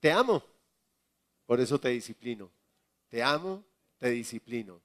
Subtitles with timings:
[0.00, 0.42] Te amo,
[1.46, 2.50] por eso te disciplino.
[3.08, 3.62] Te amo,
[3.98, 4.80] te disciplino.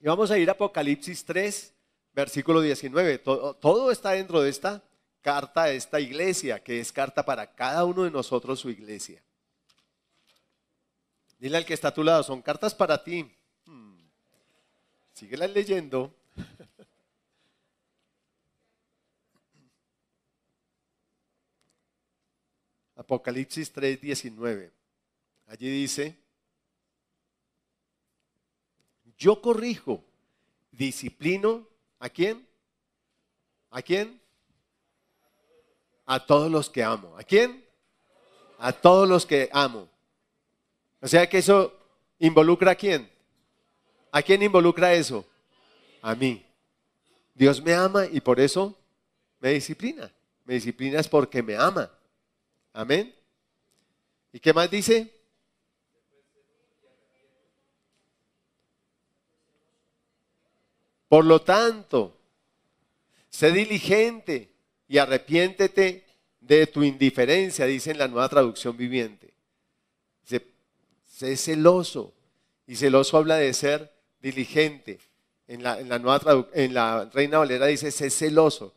[0.00, 1.74] Y vamos a ir a Apocalipsis 3,
[2.14, 3.18] versículo 19.
[3.18, 4.82] Todo, todo, está dentro de esta
[5.20, 9.22] carta de esta iglesia, que es carta para cada uno de nosotros, su iglesia.
[11.38, 13.37] Dile al que está a tu lado, son cartas para ti.
[15.18, 16.14] Síguelas leyendo.
[22.94, 24.70] Apocalipsis 3:19.
[25.48, 26.16] Allí dice,
[29.16, 30.04] yo corrijo,
[30.70, 31.66] disciplino,
[31.98, 32.46] ¿a quién?
[33.70, 34.22] ¿A quién?
[36.06, 37.18] A todos los que amo.
[37.18, 37.66] ¿A quién?
[38.60, 39.88] A todos los que amo.
[41.00, 41.76] O sea que eso
[42.20, 43.17] involucra a quién?
[44.10, 45.24] ¿A quién involucra eso?
[46.02, 46.44] A mí.
[47.34, 48.76] Dios me ama y por eso
[49.40, 50.12] me disciplina.
[50.44, 51.90] Me disciplina es porque me ama.
[52.72, 53.14] Amén.
[54.32, 55.12] ¿Y qué más dice?
[61.08, 62.14] Por lo tanto,
[63.30, 64.50] sé diligente
[64.88, 66.04] y arrepiéntete
[66.40, 69.32] de tu indiferencia, dice en la nueva traducción viviente.
[70.24, 72.14] Sé, celoso.
[72.66, 74.98] Y celoso habla de ser diligente.
[75.46, 78.74] En la, nueva en la Reina Valera dice sé celoso.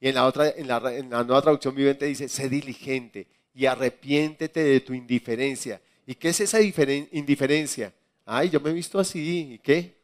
[0.00, 3.66] Y en la otra, en la, en la nueva traducción viviente dice sé diligente y
[3.66, 5.80] arrepiéntete de tu indiferencia.
[6.06, 7.92] ¿Y qué es esa indiferencia?
[8.24, 9.96] Ay, yo me he visto así, ¿y qué?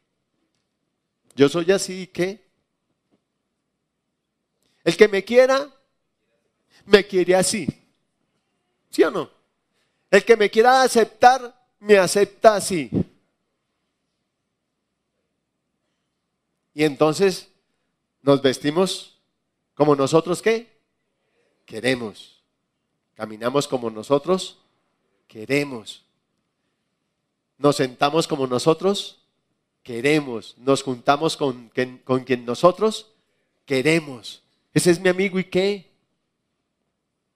[1.37, 2.45] Yo soy así, ¿y qué?
[4.83, 5.71] El que me quiera,
[6.87, 7.67] me quiere así.
[8.91, 9.31] ¿Sí o no?
[10.11, 12.91] El que me quiera aceptar, me acepta así.
[16.75, 17.49] Y entonces
[18.23, 19.17] nos vestimos
[19.75, 20.69] como nosotros qué?
[21.65, 22.43] Queremos.
[23.15, 24.59] Caminamos como nosotros
[25.29, 26.05] queremos.
[27.57, 29.21] Nos sentamos como nosotros
[29.83, 30.57] queremos.
[30.59, 31.71] Nos juntamos con,
[32.05, 33.13] con quien nosotros
[33.65, 34.43] queremos.
[34.73, 35.91] Ese es mi amigo y qué?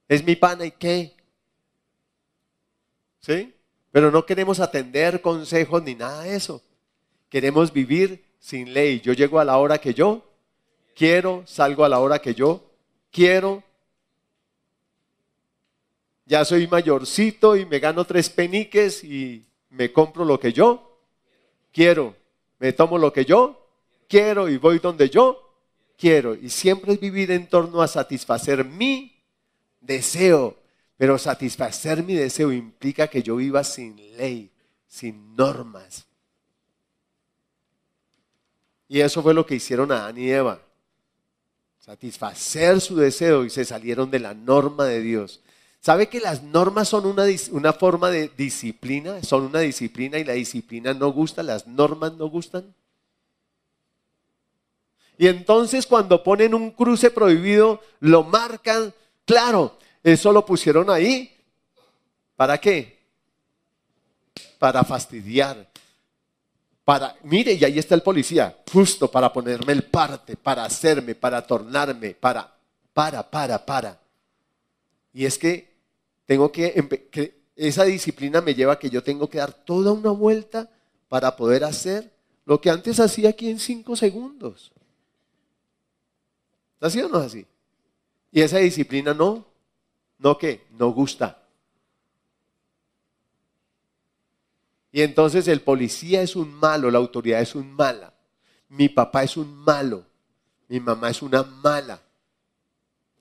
[0.09, 1.15] Es mi pana y qué?
[3.21, 3.55] ¿Sí?
[3.93, 6.63] Pero no queremos atender consejos ni nada de eso.
[7.29, 9.01] Queremos vivir sin ley.
[9.01, 10.25] Yo llego a la hora que yo
[10.95, 12.63] quiero, salgo a la hora que yo
[13.11, 13.63] quiero.
[16.27, 20.99] Ya soy mayorcito y me gano tres peniques y me compro lo que yo
[21.73, 22.17] quiero.
[22.59, 23.67] Me tomo lo que yo
[24.09, 25.55] quiero y voy donde yo
[25.97, 26.35] quiero.
[26.35, 29.15] Y siempre es vivir en torno a satisfacer mi
[29.81, 30.57] deseo.
[30.97, 34.51] Pero satisfacer mi deseo implica que yo viva sin ley,
[34.89, 36.08] sin normas.
[38.89, 40.61] Y eso fue lo que hicieron Adán y Eva.
[41.79, 45.41] Satisfacer su deseo y se salieron de la norma de Dios.
[45.81, 49.23] ¿Sabe que las normas son una, una, forma de disciplina?
[49.23, 52.75] Son una disciplina y la disciplina no gusta, las normas no gustan.
[55.19, 58.93] Y entonces cuando ponen un cruce prohibido, lo marcan.
[59.25, 61.35] Claro, eso lo pusieron ahí.
[62.37, 62.99] ¿Para qué?
[64.59, 65.69] Para fastidiar.
[66.89, 71.47] Para, mire, y ahí está el policía, justo para ponerme el parte, para hacerme, para
[71.47, 72.51] tornarme, para,
[72.95, 74.01] para, para, para.
[75.13, 75.71] Y es que
[76.25, 80.71] tengo que, esa disciplina me lleva a que yo tengo que dar toda una vuelta
[81.11, 82.11] para poder hacer
[82.47, 84.73] lo que antes hacía aquí en cinco segundos.
[86.81, 87.47] ¿Así o no es así?
[88.33, 89.45] Y esa disciplina no,
[90.17, 91.37] no que, no gusta.
[94.91, 98.15] Y entonces el policía es un malo, la autoridad es un mala.
[98.69, 100.05] Mi papá es un malo,
[100.69, 102.01] mi mamá es una mala.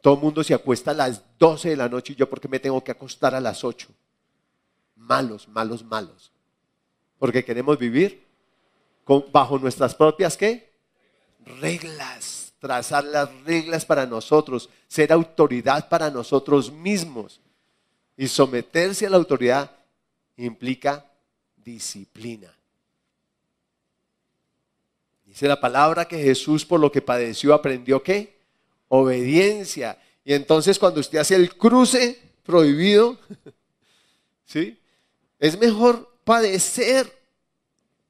[0.01, 2.59] Todo el mundo se acuesta a las 12 de la noche y yo porque me
[2.59, 3.87] tengo que acostar a las 8.
[4.95, 6.31] Malos, malos, malos.
[7.17, 8.25] Porque queremos vivir
[9.31, 10.71] bajo nuestras propias ¿qué?
[11.45, 12.53] Reglas.
[12.59, 17.39] Trazar las reglas para nosotros, ser autoridad para nosotros mismos.
[18.17, 19.71] Y someterse a la autoridad
[20.37, 21.05] implica
[21.73, 22.53] disciplina.
[25.25, 28.37] Dice la palabra que Jesús por lo que padeció aprendió qué?
[28.89, 29.97] obediencia.
[30.23, 33.17] Y entonces cuando usted hace el cruce prohibido,
[34.45, 34.79] ¿sí?
[35.39, 37.13] Es mejor padecer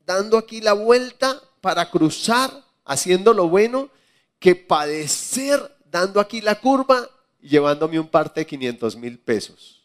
[0.05, 3.89] dando aquí la vuelta para cruzar, haciendo lo bueno,
[4.39, 7.09] que padecer dando aquí la curva
[7.41, 9.76] y llevándome un parte de 500 mil pesos.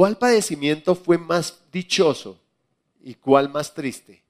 [0.00, 2.38] ¿Cuál padecimiento fue más dichoso
[3.02, 4.22] y cuál más triste?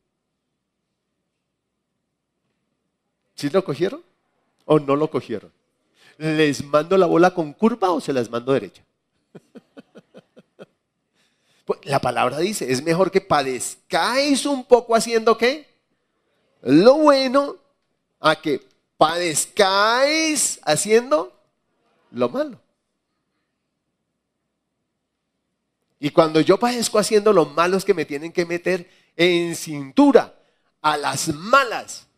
[3.37, 4.03] ¿Sí lo cogieron
[4.65, 5.53] o no lo cogieron?
[6.19, 8.83] ¿Les mando la bola con curva o se las mando derecha?
[11.65, 15.69] Pues, la palabra dice, es mejor que padezcáis un poco haciendo qué?
[16.63, 17.59] Lo bueno
[18.19, 18.61] a que
[18.97, 21.33] padezcáis haciendo
[22.11, 22.61] lo malo.
[26.01, 30.35] Y cuando yo padezco haciendo lo malo es que me tienen que meter en cintura
[30.81, 32.09] a las malas.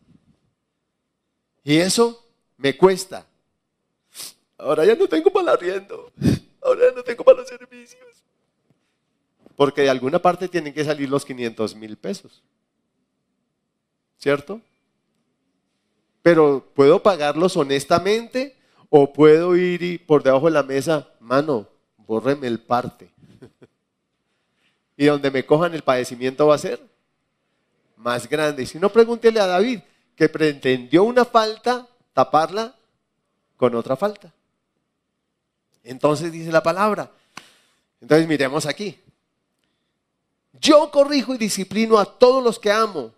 [1.65, 2.25] Y eso
[2.57, 3.27] me cuesta.
[4.57, 6.11] Ahora ya no tengo para arriendo.
[6.61, 8.23] Ahora ya no tengo para los servicios.
[9.57, 12.41] Porque de alguna parte tienen que salir los 500 mil pesos.
[14.17, 14.61] ¿Cierto?
[16.21, 18.55] Pero puedo pagarlos honestamente
[18.89, 23.12] o puedo ir y por debajo de la mesa, mano, bórreme el parte.
[24.95, 26.79] Y donde me cojan el padecimiento va a ser
[27.97, 28.63] más grande.
[28.63, 29.79] Y si no, pregúntele a David,
[30.15, 32.75] que pretendió una falta, taparla
[33.57, 34.31] con otra falta.
[35.83, 37.11] Entonces dice la palabra.
[38.01, 38.99] Entonces miremos aquí.
[40.59, 43.11] Yo corrijo y disciplino a todos los que amo.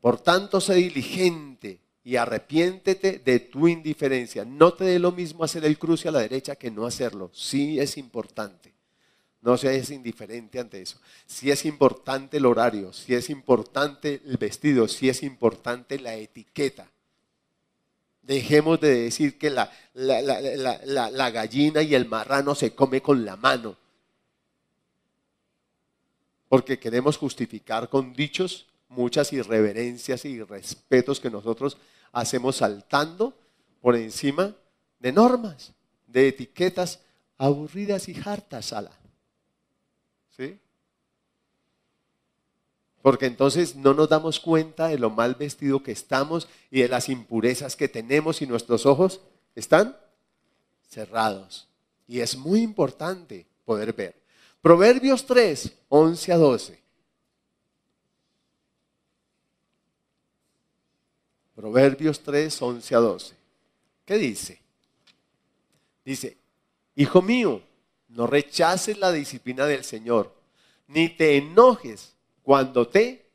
[0.00, 4.44] Por tanto, sé diligente y arrepiéntete de tu indiferencia.
[4.44, 7.30] No te dé lo mismo hacer el cruce a la derecha que no hacerlo.
[7.32, 8.72] Sí es importante.
[9.40, 10.98] No seas indiferente ante eso.
[11.26, 16.90] Si es importante el horario, si es importante el vestido, si es importante la etiqueta.
[18.22, 19.70] Dejemos de decir que la,
[21.32, 23.76] gallina y el marrano se come con la mano.
[26.48, 31.76] Porque queremos justificar con dichos muchas irreverencias y respetos que nosotros
[32.12, 33.34] hacemos saltando
[33.80, 34.54] por encima
[34.98, 35.72] de normas,
[36.06, 37.00] de etiquetas
[37.36, 38.90] aburridas y hartas, ala.
[40.36, 40.58] ¿Sí?
[43.02, 47.08] Porque entonces no nos damos cuenta de lo mal vestido que estamos y de las
[47.08, 49.20] impurezas que tenemos y nuestros ojos
[49.54, 49.96] están
[50.88, 51.68] cerrados.
[52.06, 54.14] Y es muy importante poder ver.
[54.60, 56.82] Proverbios 3, 11 a 12.
[61.54, 63.34] Proverbios 3, 11 a 12.
[64.04, 64.60] ¿Qué dice?
[66.04, 66.36] Dice,
[66.98, 67.62] Hijo mío,
[68.08, 70.34] no rechaces la disciplina del Señor,
[70.88, 72.16] ni te enojes
[72.48, 73.30] cuando te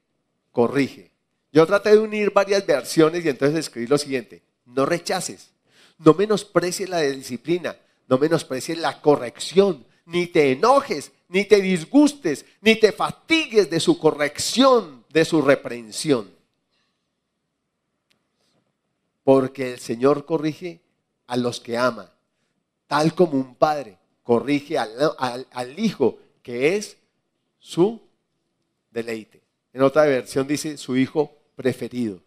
[0.51, 1.12] corrige.
[1.51, 5.51] Yo traté de unir varias versiones y entonces escribí lo siguiente, no rechaces,
[6.00, 7.77] no menosprecies la disciplina,
[8.07, 14.00] no menosprecies la corrección, ni te enojes, ni te disgustes, ni te fatigues de su
[14.00, 16.31] corrección, de su reprensión.
[19.24, 20.81] Porque el Señor corrige
[21.27, 22.12] a los que ama,
[22.88, 24.89] tal como un padre corrige al,
[25.51, 26.98] al hijo que es
[27.59, 28.01] su
[28.94, 29.42] deleite.
[29.74, 32.22] En otra versión dice su hijo preferido.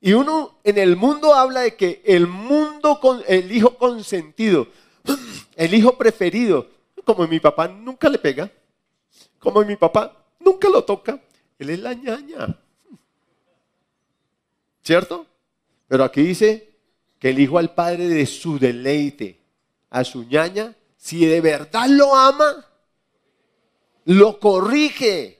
[0.00, 4.68] Y uno en el mundo habla de que el mundo con el hijo consentido,
[5.56, 6.68] el hijo preferido,
[7.04, 8.50] como mi papá nunca le pega,
[9.38, 11.20] como mi papá nunca lo toca,
[11.58, 12.58] él es la ñaña.
[14.82, 15.26] ¿Cierto?
[15.88, 16.76] Pero aquí dice
[17.18, 19.40] que el hijo al padre de su deleite,
[19.90, 22.65] a su ñaña, si de verdad lo ama,
[24.06, 25.38] lo corrige.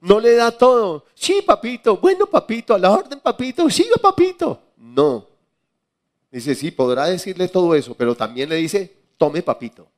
[0.00, 1.06] No le da todo.
[1.14, 1.96] Sí, papito.
[1.96, 2.74] Bueno, papito.
[2.74, 3.68] A la orden, papito.
[3.70, 4.60] Siga, papito.
[4.76, 5.26] No.
[6.30, 9.88] Dice, sí, podrá decirle todo eso, pero también le dice, tome, papito.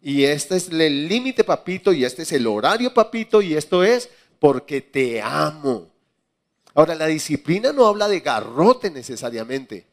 [0.00, 4.08] Y este es el límite, papito, y este es el horario, papito, y esto es
[4.38, 5.88] porque te amo.
[6.74, 9.86] Ahora, la disciplina no habla de garrote necesariamente.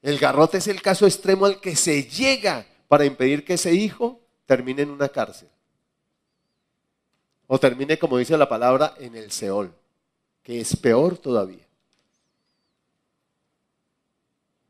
[0.00, 4.21] El garrote es el caso extremo al que se llega para impedir que ese hijo
[4.46, 5.48] termine en una cárcel.
[7.46, 9.74] O termine, como dice la palabra, en el Seol,
[10.42, 11.66] que es peor todavía.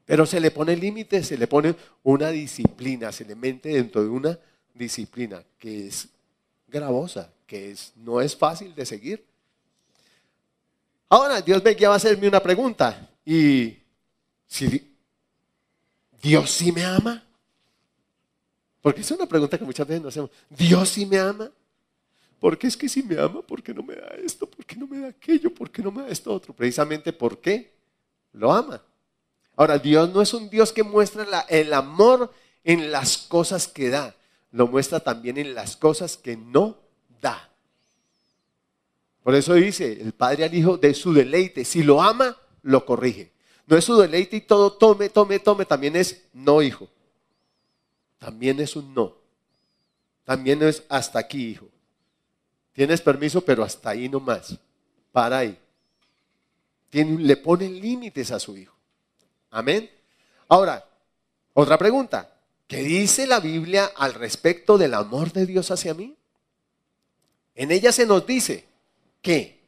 [0.04, 4.08] Pero se le pone límite, se le pone una disciplina, se le mete dentro de
[4.08, 4.38] una
[4.74, 6.08] disciplina que es
[6.66, 9.24] gravosa, que es, no es fácil de seguir.
[11.08, 13.10] Ahora, Dios me va a hacerme una pregunta.
[13.24, 13.76] Y
[14.46, 14.92] si
[16.20, 17.22] Dios sí me ama,
[18.82, 20.30] porque es una pregunta que muchas veces nos hacemos.
[20.50, 21.50] ¿Dios sí me ama?
[22.40, 24.44] Porque es que si me ama, ¿por qué no me da esto?
[24.44, 25.54] ¿Por qué no me da aquello?
[25.54, 26.52] ¿Por qué no me da esto otro?
[26.52, 27.72] Precisamente porque
[28.32, 28.82] lo ama.
[29.54, 32.32] Ahora, Dios no es un Dios que muestra el amor
[32.64, 34.16] en las cosas que da,
[34.50, 36.76] lo muestra también en las cosas que no
[37.20, 37.50] da.
[39.22, 41.64] Por eso dice el Padre al Hijo de su deleite.
[41.64, 43.30] Si lo ama, lo corrige.
[43.68, 45.64] No es su deleite y todo tome, tome, tome.
[45.64, 46.88] También es no, hijo
[48.22, 49.16] también es un no.
[50.22, 51.66] También es hasta aquí, hijo.
[52.72, 54.56] Tienes permiso, pero hasta ahí no más.
[55.10, 55.58] para ahí.
[56.92, 58.76] Le pone límites a su hijo.
[59.50, 59.90] Amén.
[60.48, 60.86] Ahora,
[61.52, 62.32] otra pregunta.
[62.68, 66.16] ¿Qué dice la Biblia al respecto del amor de Dios hacia mí?
[67.56, 68.64] En ella se nos dice
[69.20, 69.66] que,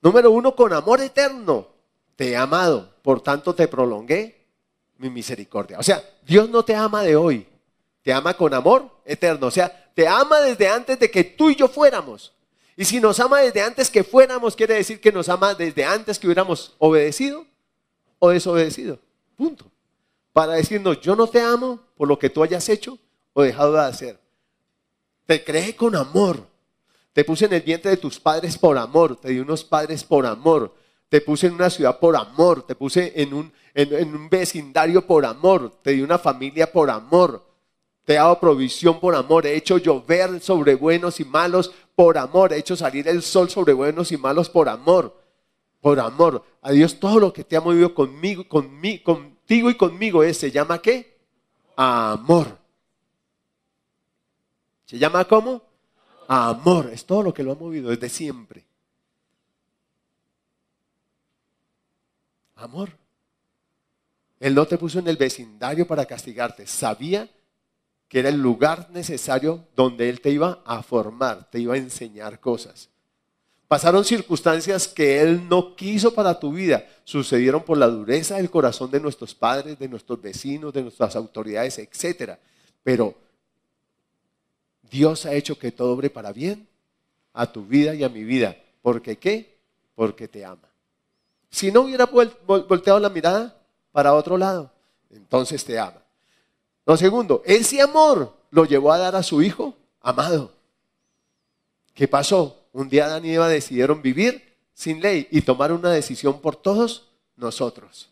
[0.00, 1.68] número uno, con amor eterno
[2.16, 4.43] te he amado, por tanto te prolongué
[4.98, 5.78] mi misericordia.
[5.78, 7.46] O sea, Dios no te ama de hoy,
[8.02, 9.46] te ama con amor eterno.
[9.48, 12.32] O sea, te ama desde antes de que tú y yo fuéramos.
[12.76, 16.18] Y si nos ama desde antes que fuéramos, quiere decir que nos ama desde antes
[16.18, 17.46] que hubiéramos obedecido
[18.18, 18.98] o desobedecido.
[19.36, 19.70] Punto.
[20.32, 22.98] Para decirnos, yo no te amo por lo que tú hayas hecho
[23.32, 24.20] o dejado de hacer.
[25.26, 26.46] Te creé con amor.
[27.12, 29.16] Te puse en el vientre de tus padres por amor.
[29.16, 30.74] Te di unos padres por amor.
[31.08, 32.66] Te puse en una ciudad por amor.
[32.66, 35.72] Te puse en un, en, un vecindario por amor.
[35.82, 37.44] Te di una familia por amor.
[38.04, 39.46] Te he dado provisión por amor.
[39.46, 42.52] He hecho llover sobre buenos y malos por amor.
[42.52, 45.20] He hecho salir el sol sobre buenos y malos por amor.
[45.80, 46.44] Por amor.
[46.62, 50.50] A Dios todo lo que te ha movido conmigo, conmigo, contigo y conmigo es, ¿se
[50.50, 51.18] llama qué?
[51.76, 52.58] Amor.
[54.86, 55.62] ¿Se llama cómo?
[56.28, 56.90] Amor.
[56.92, 58.64] Es todo lo que lo ha movido desde siempre.
[62.54, 63.03] Amor.
[64.44, 66.66] Él no te puso en el vecindario para castigarte.
[66.66, 67.30] Sabía
[68.08, 72.38] que era el lugar necesario donde Él te iba a formar, te iba a enseñar
[72.40, 72.90] cosas.
[73.68, 76.84] Pasaron circunstancias que Él no quiso para tu vida.
[77.04, 81.78] Sucedieron por la dureza del corazón de nuestros padres, de nuestros vecinos, de nuestras autoridades,
[81.78, 82.32] etc.
[82.82, 83.14] Pero
[84.82, 86.68] Dios ha hecho que todo obre para bien
[87.32, 88.54] a tu vida y a mi vida.
[88.82, 89.56] ¿Por qué qué?
[89.94, 90.68] Porque te ama.
[91.48, 93.63] Si no hubiera volteado la mirada
[93.94, 94.72] para otro lado,
[95.08, 96.02] entonces te ama.
[96.84, 100.50] Lo segundo, ese amor lo llevó a dar a su hijo amado.
[101.94, 102.64] ¿Qué pasó?
[102.72, 107.08] Un día Adán y Eva decidieron vivir sin ley y tomar una decisión por todos
[107.36, 108.10] nosotros.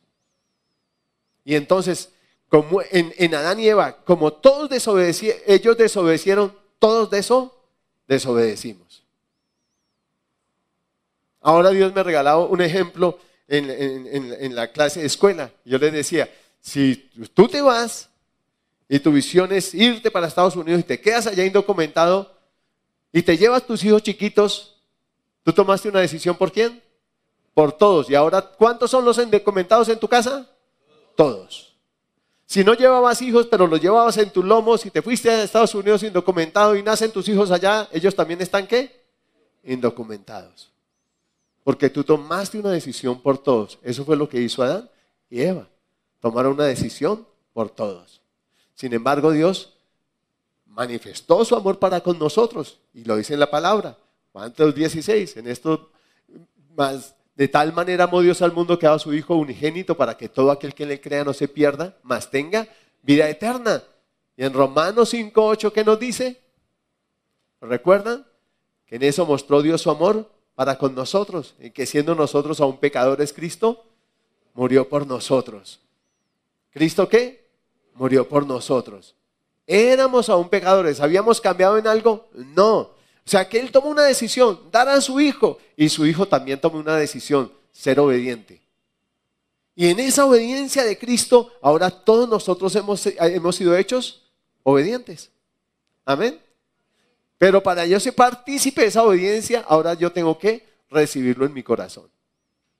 [1.45, 2.11] Y entonces,
[2.49, 7.59] como en, Adán y Eva, como todos desobedecieron, ellos desobedecieron todos de eso
[8.07, 9.03] desobedecimos.
[11.41, 13.19] Ahora Dios me ha regalado un ejemplo
[13.53, 15.51] en, la clase de escuela.
[15.65, 18.09] Yo les decía, si tú te vas
[18.89, 22.35] y tu visión es irte para Estados Unidos y te quedas allá indocumentado
[23.13, 24.77] y te llevas tus hijos chiquitos,
[25.43, 26.83] ¿tú tomaste una decisión por quién?
[27.53, 28.09] Por todos.
[28.09, 30.49] ¿Y ahora cuántos son los indocumentados en tu casa?
[31.15, 31.75] Todos.
[32.47, 35.75] Si no llevabas hijos, pero los llevabas en tus lomos y te fuiste a Estados
[35.75, 39.05] Unidos indocumentado y nacen tus hijos allá, ellos también están qué?
[39.65, 40.72] Indocumentados.
[41.65, 43.79] Porque tú tomaste una decisión por todos.
[43.83, 44.91] Eso fue lo que hizo Adán
[45.31, 45.69] y Eva.
[46.21, 48.21] Tomaron una decisión por todos.
[48.75, 49.75] Sin embargo, Dios
[50.67, 53.97] manifestó su amor para con nosotros y lo dice en la palabra.
[54.33, 55.91] Juan 16, en esto
[56.75, 59.97] más de tal manera amó Dios al mundo que ha dado a su Hijo unigénito
[59.97, 62.67] para que todo aquel que le crea no se pierda, mas tenga
[63.03, 63.83] vida eterna.
[64.37, 66.41] Y en Romanos 5.8, ¿qué nos dice?
[67.61, 68.27] ¿Recuerdan?
[68.87, 70.31] Que en eso mostró Dios su amor
[70.63, 73.85] para con nosotros, y que siendo nosotros aún pecadores, Cristo
[74.55, 75.81] murió por nosotros.
[76.71, 77.49] ¿Cristo qué?
[77.95, 79.17] Murió por nosotros.
[79.67, 81.01] ¿Éramos aún pecadores?
[81.01, 82.29] ¿Habíamos cambiado en algo?
[82.33, 82.77] No.
[82.79, 86.61] O sea que él tomó una decisión, dar a su hijo, y su hijo también
[86.61, 88.63] tomó una decisión, ser obediente.
[89.75, 94.31] Y en esa obediencia de Cristo, ahora todos nosotros hemos, hemos sido hechos
[94.63, 95.29] obedientes.
[96.05, 96.41] Amén.
[97.43, 101.65] Pero para yo ser partícipe de esa obediencia, ahora yo tengo que recibirlo en mi
[101.65, 102.09] corazón.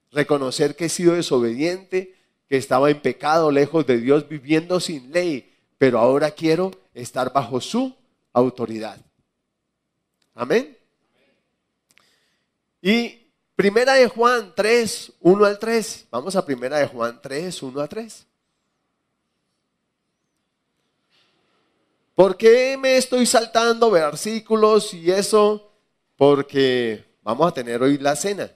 [0.09, 2.15] Reconocer que he sido desobediente,
[2.47, 7.59] que estaba en pecado, lejos de Dios, viviendo sin ley, pero ahora quiero estar bajo
[7.59, 7.93] su
[8.31, 8.97] autoridad.
[10.33, 10.77] Amén.
[12.81, 13.19] Y
[13.57, 16.07] primera de Juan 3, 1 al 3.
[16.09, 18.25] Vamos a primera de Juan 3, 1 a 3.
[22.15, 25.71] ¿Por qué me estoy saltando versículos y eso?
[26.15, 28.51] Porque vamos a tener hoy la cena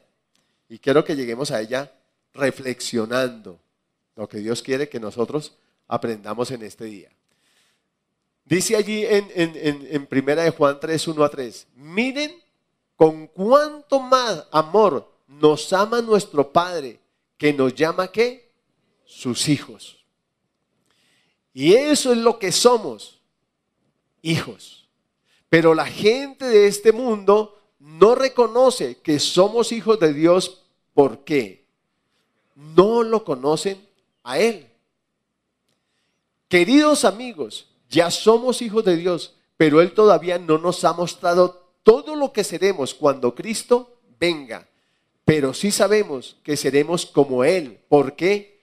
[0.70, 1.92] y quiero que lleguemos a ella
[2.34, 3.60] reflexionando
[4.16, 7.10] lo que Dios quiere que nosotros aprendamos en este día.
[8.46, 12.32] Dice allí en, en, Primera de Juan 3, 1 a 3, miren
[12.96, 17.00] con cuánto más amor nos ama nuestro Padre,
[17.38, 18.52] que nos llama qué?
[19.04, 20.06] Sus hijos.
[21.54, 23.17] Y eso es lo que somos,
[24.22, 24.88] hijos.
[25.50, 30.64] Pero la gente de este mundo no reconoce que somos hijos de Dios.
[30.94, 31.66] ¿Por qué?
[32.56, 33.88] No lo conocen
[34.24, 34.68] a Él.
[36.48, 42.16] Queridos amigos, ya somos hijos de Dios, pero Él todavía no nos ha mostrado todo
[42.16, 44.68] lo que seremos cuando Cristo venga.
[45.24, 47.80] Pero sí sabemos que seremos como Él.
[47.90, 48.62] ¿Por qué?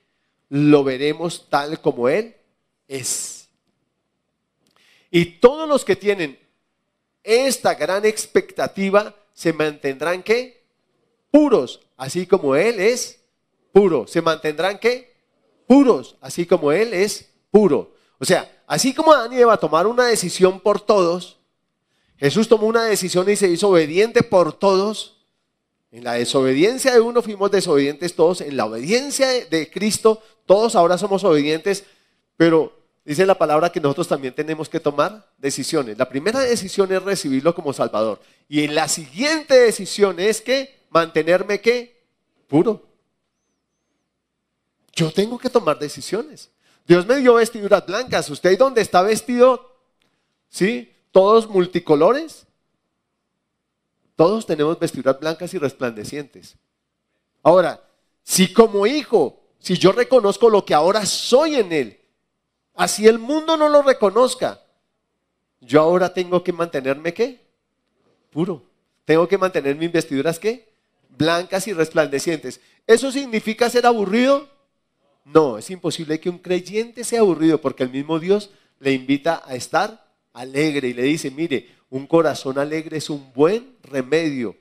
[0.49, 2.35] Lo veremos tal como Él
[2.89, 3.34] es.
[5.17, 6.37] Y todos los que tienen
[7.23, 10.67] esta gran expectativa se mantendrán que
[11.31, 13.21] puros, así como Él es
[13.71, 14.09] puro.
[14.09, 15.15] Se mantendrán que
[15.69, 17.95] puros, así como Él es puro.
[18.19, 21.39] O sea, así como Adán y Eva tomaron una decisión por todos,
[22.17, 25.25] Jesús tomó una decisión y se hizo obediente por todos.
[25.93, 28.41] En la desobediencia de uno fuimos desobedientes todos.
[28.41, 31.85] En la obediencia de Cristo todos ahora somos obedientes.
[32.37, 35.99] Pero dice la palabra que nosotros también tenemos que tomar decisiones.
[35.99, 38.21] La primera decisión es recibirlo como Salvador.
[38.49, 42.03] Y la siguiente decisión es que mantenerme qué?
[42.47, 42.83] Puro.
[44.95, 46.51] Yo tengo que tomar decisiones.
[46.87, 48.31] Dios me dio vestiduras blancas.
[48.31, 49.77] ¿Usted dónde está vestido?
[50.49, 50.93] ¿Sí?
[51.11, 52.47] ¿Todos multicolores?
[54.17, 56.57] Todos tenemos vestiduras blancas y resplandecientes.
[57.43, 57.83] Ahora,
[58.23, 62.01] si como hijo, si yo reconozco lo que ahora soy en Él,
[62.75, 64.61] así el mundo no lo reconozca,
[65.61, 67.41] yo ahora tengo que mantenerme qué?
[68.31, 68.63] Puro.
[69.05, 70.69] Tengo que mantener mis vestiduras qué?
[71.17, 72.61] Blancas y resplandecientes.
[72.87, 74.49] ¿Eso significa ser aburrido?
[75.25, 78.51] No, es imposible que un creyente sea aburrido porque el mismo Dios
[78.81, 83.77] le invita a estar alegre y le dice, mire, un corazón alegre es un buen
[83.83, 84.57] remedio,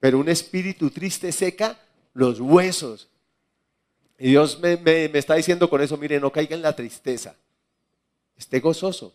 [0.00, 1.78] pero un espíritu triste seca
[2.14, 3.08] los huesos.
[4.18, 7.36] Y Dios me, está diciendo con eso, mire, no caiga en la tristeza,
[8.36, 9.14] esté gozoso,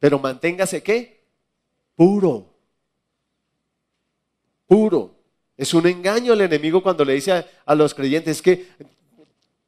[0.00, 1.20] pero manténgase qué?
[1.94, 2.46] Puro,
[4.66, 5.14] puro.
[5.56, 8.66] Es un engaño el enemigo cuando le dice a, los creyentes que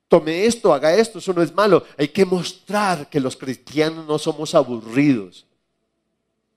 [0.09, 1.85] tome esto, haga esto, eso no es malo.
[1.99, 5.45] Hay que mostrar que los cristianos no somos aburridos.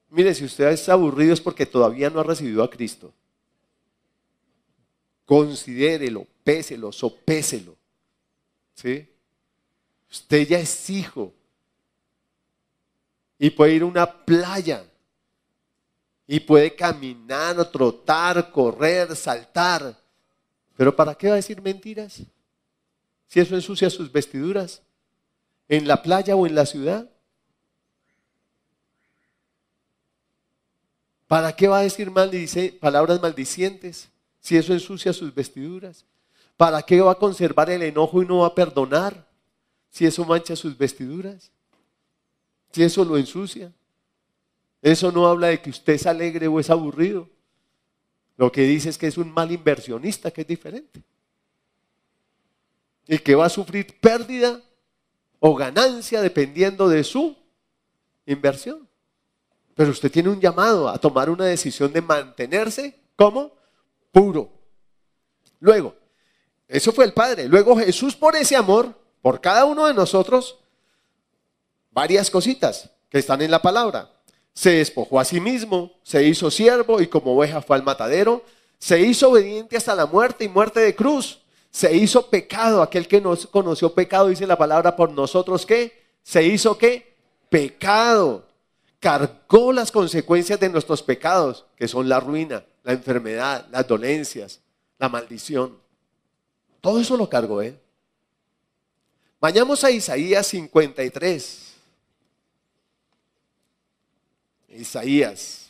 [0.10, 3.14] Mire, si usted es aburrido es porque todavía no ha recibido a Cristo.
[5.26, 7.76] Considérelo, péselo, sopéselo.
[8.74, 9.06] ¿Sí?
[10.16, 11.34] Usted ya es hijo.
[13.38, 14.86] Y puede ir a una playa
[16.26, 19.94] y puede caminar, trotar, correr, saltar.
[20.78, 22.22] Pero ¿para qué va a decir mentiras?
[23.28, 24.82] Si eso ensucia sus vestiduras,
[25.68, 27.10] en la playa o en la ciudad.
[31.28, 34.08] ¿Para qué va a decir palabras maldicientes
[34.40, 36.06] si eso ensucia sus vestiduras?
[36.56, 39.25] ¿Para qué va a conservar el enojo y no va a perdonar
[39.96, 41.50] si eso mancha sus vestiduras?
[42.74, 43.72] Si eso lo ensucia.
[44.82, 47.30] Eso no habla de que usted es alegre o es aburrido.
[48.36, 51.02] Lo que dice es que es un mal inversionista, que es diferente.
[53.08, 54.62] Y que va a sufrir pérdida
[55.40, 57.34] o ganancia dependiendo de su
[58.26, 58.86] inversión.
[59.76, 63.54] Pero usted tiene un llamado a tomar una decisión de mantenerse como
[64.12, 64.52] puro.
[65.62, 65.96] Luego,
[66.68, 67.48] eso fue el Padre.
[67.48, 70.60] Luego Jesús por ese amor, por cada uno de nosotros,
[71.90, 74.12] varias cositas que están en la palabra
[74.54, 78.44] se despojó a sí mismo, se hizo siervo y como oveja fue al matadero,
[78.78, 81.40] se hizo obediente hasta la muerte y muerte de cruz,
[81.72, 86.04] se hizo pecado, aquel que nos conoció pecado, dice la palabra por nosotros, ¿qué?
[86.22, 87.16] Se hizo qué?
[87.50, 88.46] Pecado.
[89.00, 94.62] Cargó las consecuencias de nuestros pecados, que son la ruina, la enfermedad, las dolencias,
[95.00, 95.80] la maldición.
[96.80, 97.80] Todo eso lo cargó él.
[99.46, 101.74] Vayamos a Isaías 53.
[104.70, 105.70] Isaías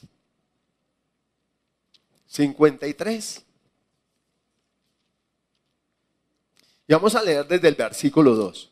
[2.25, 3.43] 53.
[6.87, 8.71] Y vamos a leer desde el versículo 2.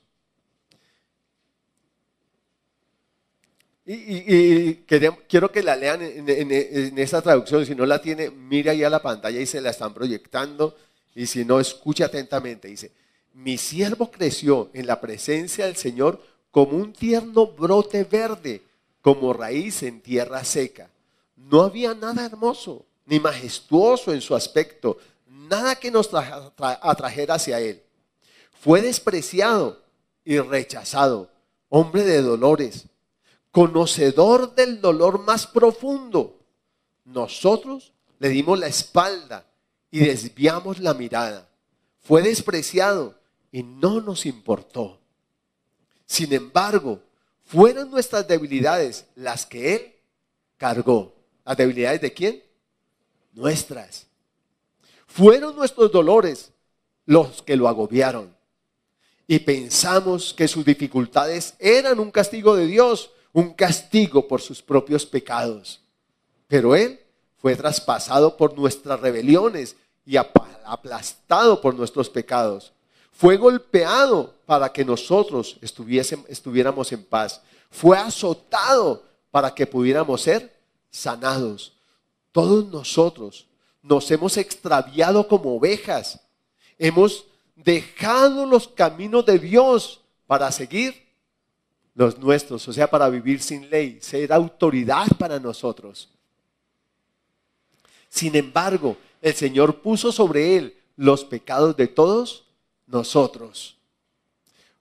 [3.86, 7.66] Y, quiero que la lean en, en, esta traducción.
[7.66, 10.78] Si no la tiene, mire ahí a la pantalla y se la están proyectando.
[11.14, 12.70] Y si no, escucha atentamente.
[12.70, 13.03] Dice,
[13.34, 18.62] mi siervo creció en la presencia del Señor como un tierno brote verde
[19.02, 20.90] como raíz en tierra seca.
[21.36, 27.82] No había nada hermoso ni majestuoso en su aspecto, nada que nos atrajera hacia él.
[28.62, 29.82] Fue despreciado
[30.24, 31.30] y rechazado,
[31.68, 32.86] hombre de dolores,
[33.52, 36.40] conocedor del dolor más profundo.
[37.04, 39.46] Nosotros le dimos la espalda
[39.92, 41.50] y desviamos la mirada.
[42.00, 43.16] Fue despreciado
[43.54, 45.00] y no nos importó.
[46.08, 47.00] Sin embargo,
[47.46, 49.94] fueron nuestras debilidades las que Él
[50.58, 51.14] cargó.
[51.46, 52.44] ¿Las debilidades de quién?
[53.32, 54.08] Nuestras.
[55.06, 56.52] Fueron nuestros dolores
[57.06, 58.36] los que lo agobiaron.
[59.28, 65.06] Y pensamos que sus dificultades eran un castigo de Dios, un castigo por sus propios
[65.06, 65.80] pecados.
[66.48, 67.00] Pero Él
[67.38, 69.76] fue traspasado por nuestras rebeliones
[70.08, 72.74] y aplastado por nuestros pecados.
[73.14, 77.42] Fue golpeado para que nosotros estuviéramos en paz.
[77.70, 80.54] Fue azotado para que pudiéramos ser
[80.90, 81.74] sanados.
[82.32, 83.46] Todos nosotros
[83.82, 86.20] nos hemos extraviado como ovejas.
[86.78, 91.04] Hemos dejado los caminos de Dios para seguir
[91.96, 96.10] los nuestros, o sea, para vivir sin ley, ser autoridad para nosotros.
[98.10, 102.43] Sin embargo, el Señor puso sobre él los pecados de todos
[102.94, 103.76] nosotros.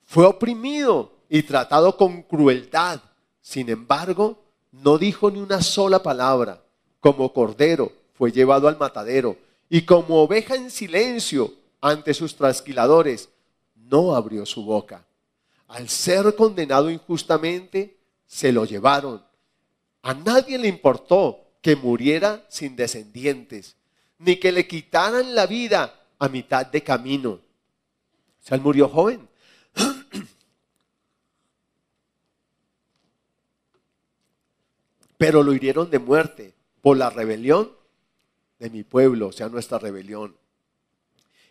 [0.05, 3.01] Fue oprimido y tratado con crueldad.
[3.40, 4.38] Sin embargo,
[4.70, 6.62] no dijo ni una sola palabra.
[7.01, 9.37] Como cordero fue llevado al matadero
[9.68, 13.31] y como oveja en silencio ante sus trasquiladores,
[13.75, 15.05] no abrió su boca.
[15.66, 17.96] Al ser condenado injustamente,
[18.27, 19.25] se lo llevaron.
[20.03, 23.77] A nadie le importó que muriera sin descendientes,
[24.18, 27.40] ni que le quitaran la vida a mitad de camino.
[28.42, 29.28] O sea, él murió joven.
[35.16, 37.70] Pero lo hirieron de muerte por la rebelión
[38.59, 40.35] de mi pueblo, o sea, nuestra rebelión.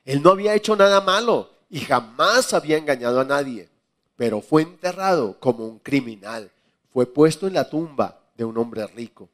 [0.03, 3.69] Él no había hecho nada malo y jamás había engañado a nadie,
[4.17, 6.51] pero fue enterrado como un criminal.
[6.91, 9.29] Fue puesto en la tumba de un hombre rico.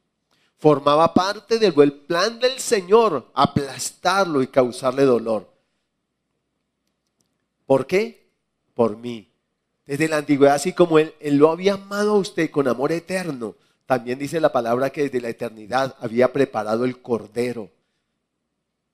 [0.60, 5.57] Formaba parte del plan del Señor aplastarlo y causarle dolor.
[7.68, 8.32] ¿Por qué?
[8.74, 9.30] Por mí.
[9.86, 14.18] Desde la antigüedad, así como él, lo había amado a usted con amor eterno, también
[14.18, 17.70] dice la palabra que desde la eternidad había preparado el Cordero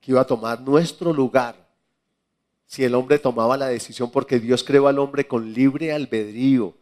[0.04, 1.56] que iba a tomar nuestro lugar
[2.66, 6.74] si el hombre tomaba la decisión, porque Dios creó al hombre con libre albedrío.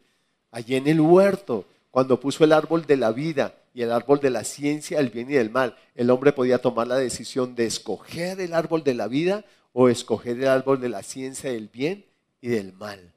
[0.50, 4.30] Allí en el huerto, cuando puso el árbol de la vida y el árbol de
[4.30, 8.40] la ciencia, el bien y el mal, el hombre podía tomar la decisión de escoger
[8.40, 12.06] el árbol de la vida o escoger el árbol de la ciencia del bien
[12.42, 13.12] y del mal.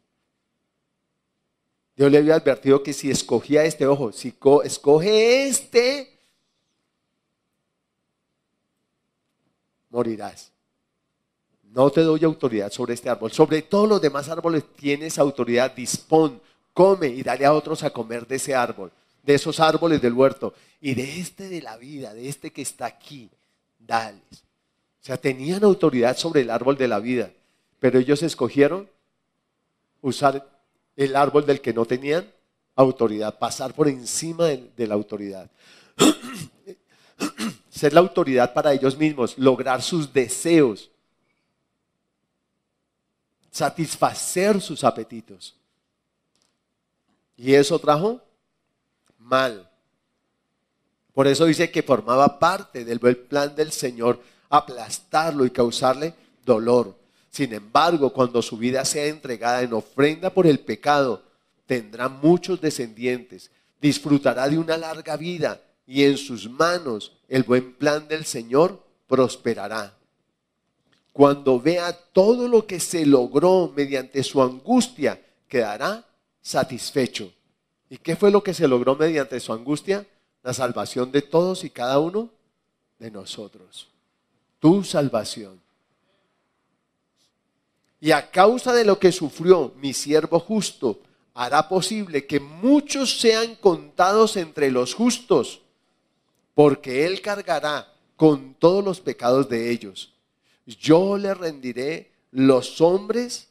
[1.97, 6.19] Dios le había advertido que si escogía este, ojo, si escoge este,
[9.91, 10.51] morirás.
[11.63, 13.33] No te doy autoridad sobre este árbol.
[13.33, 15.75] Sobre todos los demás árboles tienes autoridad.
[15.75, 16.41] Dispón,
[16.73, 20.55] come y dale a otros a comer de ese árbol, de esos árboles del huerto.
[20.81, 23.29] Y de este de la vida, de este que está aquí,
[23.79, 24.44] dales.
[25.05, 27.31] O sea, tenían autoridad sobre el árbol de la vida,
[27.79, 28.89] pero ellos escogieron
[30.01, 30.49] usar
[30.97, 32.27] el árbol del que no tenían
[32.75, 35.51] autoridad, pasar por encima de, la autoridad.
[37.69, 40.91] ser la autoridad para ellos mismos, lograr sus deseos,
[43.51, 45.55] satisfacer sus apetitos.
[47.37, 48.23] Y eso trajo
[49.19, 49.71] mal.
[51.13, 56.15] Por eso dice que formaba parte del buen plan del Señor aplastarlo y causarle
[56.45, 56.97] dolor.
[57.31, 61.23] Sin embargo, cuando su vida sea entregada en ofrenda por el pecado,
[61.67, 68.07] tendrá muchos descendientes, disfrutará de una larga vida y en sus manos el buen plan
[68.07, 69.97] del Señor prosperará.
[71.13, 76.05] Cuando vea todo lo que se logró mediante su angustia, quedará
[76.41, 77.33] satisfecho.
[77.91, 80.07] ¿Y qué fue lo que se logró mediante su angustia?
[80.43, 82.31] La salvación de todos y cada uno
[82.99, 83.94] de nosotros.
[84.65, 85.61] Tu salvación.
[88.01, 91.01] Y a causa de lo que sufrió mi siervo justo,
[91.35, 95.61] hará posible que muchos sean contados entre los justos
[96.55, 100.15] porque Él cargará con todos los pecados de ellos.
[100.65, 103.49] Yo le rendiré los hombres,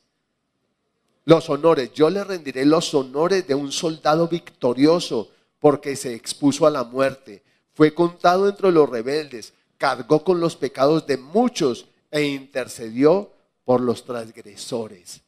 [1.25, 6.71] los honores, yo le rendiré los honores de un soldado victorioso, porque se expuso a
[6.71, 7.43] la muerte,
[7.75, 13.31] fue contado entre los rebeldes, cargó con los pecados de muchos e intercedió
[13.65, 15.21] por los transgresores.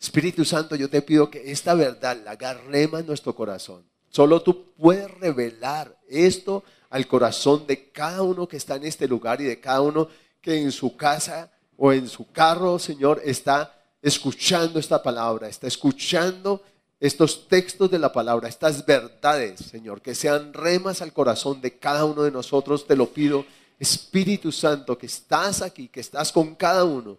[0.00, 3.84] Espíritu Santo, yo te pido que esta verdad la haga en nuestro corazón
[4.16, 9.42] Solo tú puedes revelar esto al corazón de cada uno que está en este lugar
[9.42, 10.08] y de cada uno
[10.40, 16.62] que en su casa o en su carro, Señor, está escuchando esta palabra, está escuchando
[16.98, 22.04] estos textos de la palabra, estas verdades, Señor, que sean remas al corazón de cada
[22.04, 23.44] uno de nosotros, te lo pido,
[23.78, 27.18] Espíritu Santo, que estás aquí, que estás con cada uno,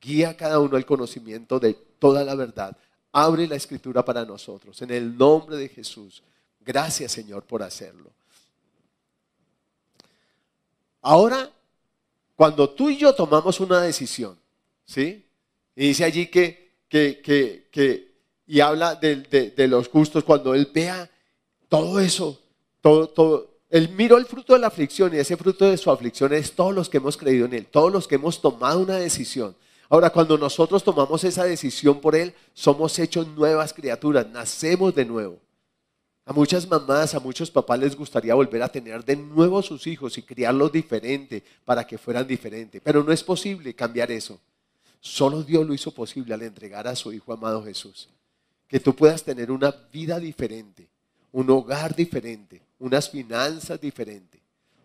[0.00, 2.76] guía a cada uno al conocimiento de toda la verdad.
[3.12, 6.22] Abre la escritura para nosotros, en el nombre de Jesús.
[6.60, 8.10] Gracias Señor por hacerlo.
[11.00, 11.50] Ahora,
[12.34, 14.38] cuando tú y yo tomamos una decisión,
[14.84, 15.24] ¿sí?
[15.76, 18.13] Y dice allí que, que, que, que
[18.46, 21.10] y habla de, los justos, cuando él vea
[21.68, 22.40] todo eso,
[22.80, 26.32] todo, todo, Él miró el fruto de la aflicción y ese fruto de su aflicción
[26.34, 29.56] es todos los que hemos creído en Él, todos los que hemos tomado una decisión.
[29.88, 35.38] Ahora, cuando nosotros tomamos esa decisión por Él, somos hechos nuevas criaturas, nacemos de nuevo.
[36.26, 40.16] A muchas mamás, a muchos papás les gustaría volver a tener de nuevo sus hijos
[40.16, 44.40] y criarlos diferente para que fueran diferentes, pero no es posible cambiar eso.
[45.00, 48.08] Solo Dios lo hizo posible al entregar a su Hijo amado Jesús.
[48.74, 50.88] Que tú puedas tener una vida diferente,
[51.30, 54.40] un hogar diferente, unas finanzas diferentes,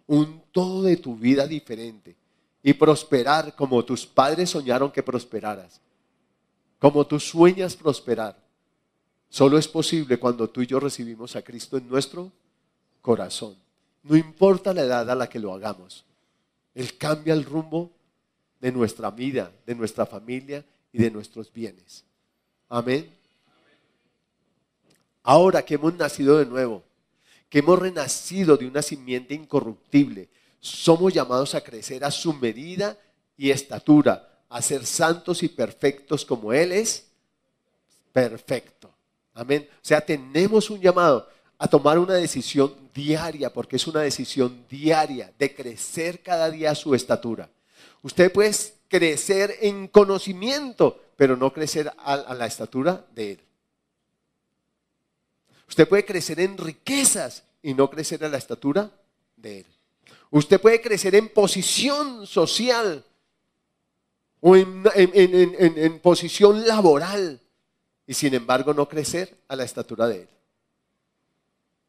[0.06, 2.16] un todo de tu vida diferente
[2.62, 5.82] y prosperar como tus padres soñaron que prosperaras,
[6.78, 8.38] como tú sueñas prosperar.
[9.28, 12.32] Solo es posible cuando tú y yo recibimos a Cristo en nuestro
[13.02, 13.56] corazón.
[14.04, 16.06] No importa la edad a la que lo hagamos.
[16.76, 17.90] Él cambia el rumbo
[18.62, 22.06] de nuestra vida, de nuestra familia y de nuestros bienes.
[22.68, 23.18] Amén.
[25.30, 26.82] Ahora que hemos nacido de nuevo,
[27.50, 30.28] que hemos renacido de una simiente incorruptible,
[30.60, 32.98] somos llamados a crecer a su medida
[33.38, 37.12] y estatura, a ser santos y perfectos como Él es
[38.12, 38.90] perfecto.
[39.36, 39.70] Amén.
[39.72, 45.32] O sea, tenemos un llamado a tomar una decisión diaria, porque es una decisión diaria
[45.38, 47.48] de crecer cada día a su estatura.
[48.02, 48.52] Usted puede
[48.88, 53.40] crecer en conocimiento, pero no crecer a, la estatura de Él.
[55.70, 58.90] Usted puede crecer en riquezas y no crecer a la estatura
[59.38, 59.66] de Él.
[60.32, 63.06] Usted puede crecer en posición social
[64.42, 67.40] o en, posición laboral
[68.08, 70.30] y sin embargo no crecer a la estatura de Él.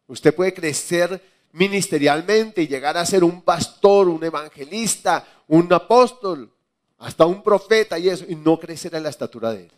[0.08, 6.52] Usted puede crecer ministerialmente y llegar a ser un pastor, un evangelista, un apóstol,
[6.98, 9.72] hasta un profeta y eso, y no crecer a la estatura de Él.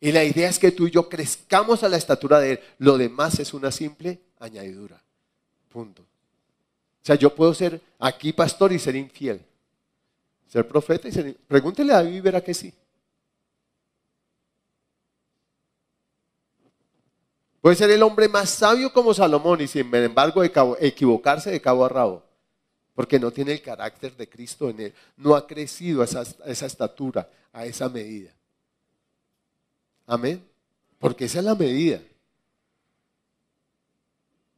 [0.00, 2.60] Y la idea es que tú y yo crezcamos a la estatura de Él.
[2.78, 5.02] Lo demás es una simple añadidura.
[5.68, 6.02] Punto.
[6.02, 9.44] O sea, yo puedo ser aquí pastor y ser infiel.
[10.48, 11.36] Ser profeta y ser...
[11.46, 12.72] Pregúntele a David y verá que sí.
[17.60, 21.90] Puede ser el hombre más sabio como Salomón y sin embargo equivocarse de cabo a
[21.90, 22.24] rabo.
[22.94, 24.94] Porque no tiene el carácter de Cristo en él.
[25.18, 28.32] No ha crecido a esa estatura, a esa medida.
[30.10, 30.44] Amén.
[30.98, 32.00] Porque esa es la medida.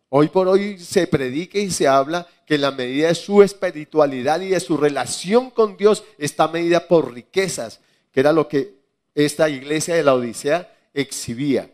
[0.08, 4.48] Hoy por hoy se predica y se habla que la medida de su espiritualidad y
[4.48, 8.76] de su relación con Dios está medida por riquezas, que era lo que
[9.14, 11.70] esta iglesia de la Odisea exhibía.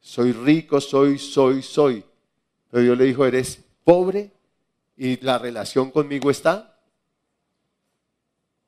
[0.00, 2.04] Soy rico, soy, soy, soy.
[2.70, 4.30] Pero Dios le dijo, eres pobre
[4.96, 6.78] y la relación conmigo está.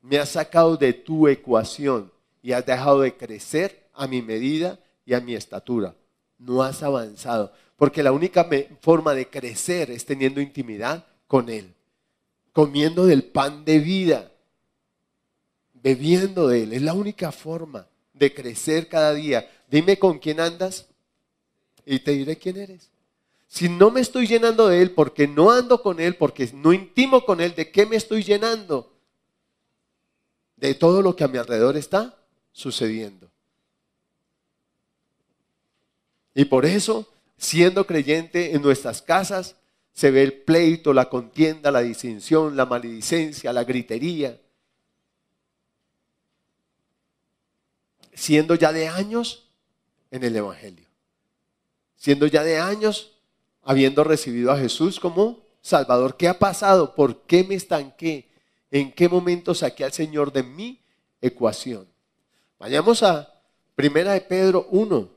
[0.01, 2.11] Me has sacado de tu ecuación
[2.43, 5.95] y has dejado de crecer a mi medida y a mi estatura.
[6.39, 8.49] No has avanzado, porque la única
[8.81, 11.75] forma de crecer es teniendo intimidad con Él,
[12.53, 14.33] comiendo del pan de vida,
[15.75, 16.73] bebiendo de Él.
[16.73, 19.49] Es la única forma de crecer cada día.
[19.71, 20.87] Dime con quién andas
[21.85, 22.91] y te diré quién eres.
[23.49, 27.25] Si no me estoy llenando de Él porque no ando con Él, porque no intimo
[27.25, 28.93] con Él, ¿de qué me estoy llenando?
[30.57, 32.17] De todo lo que a mi alrededor está
[32.53, 33.32] sucediendo.
[36.35, 39.57] Y por eso, siendo creyente en nuestras casas,
[39.93, 44.41] se ve el pleito, la contienda, la distinción, la maledicencia, la gritería.
[48.15, 49.49] Siendo ya de años
[50.11, 50.87] en el Evangelio.
[51.97, 53.13] Siendo ya de años
[53.63, 56.17] habiendo recibido a Jesús como Salvador.
[56.17, 56.95] ¿Qué ha pasado?
[56.95, 58.29] ¿Por qué me estanqué?
[58.71, 60.81] ¿En qué momento saqué al Señor de mi
[61.21, 61.87] ecuación?
[62.59, 63.33] Vayamos a
[63.75, 65.09] Primera de Pedro 1,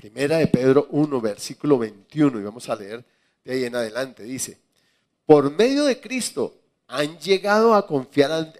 [0.00, 3.04] Primera de Pedro 1, versículo 21, y vamos a leer
[3.44, 4.22] de ahí en adelante.
[4.22, 4.58] Dice,
[5.26, 6.54] por medio de Cristo
[6.86, 8.54] han llegado a confiar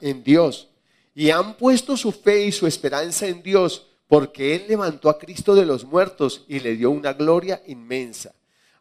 [0.00, 0.68] en Dios
[1.16, 5.56] y han puesto su fe y su esperanza en Dios porque Él levantó a Cristo
[5.56, 8.32] de los muertos y le dio una gloria inmensa.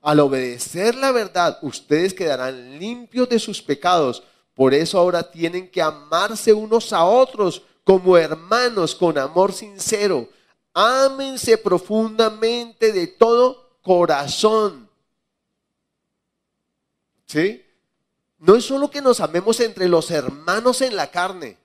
[0.01, 4.21] Al obedecer la verdad, ustedes quedarán limpios de sus pecados.
[4.53, 10.29] Por eso ahora tienen que amarse unos a otros como hermanos con amor sincero
[10.73, 14.89] Ámense profundamente de todo corazón.
[17.25, 17.63] ¿Sí?
[18.39, 21.57] No es solo que nos amemos entre los hermanos en la carne,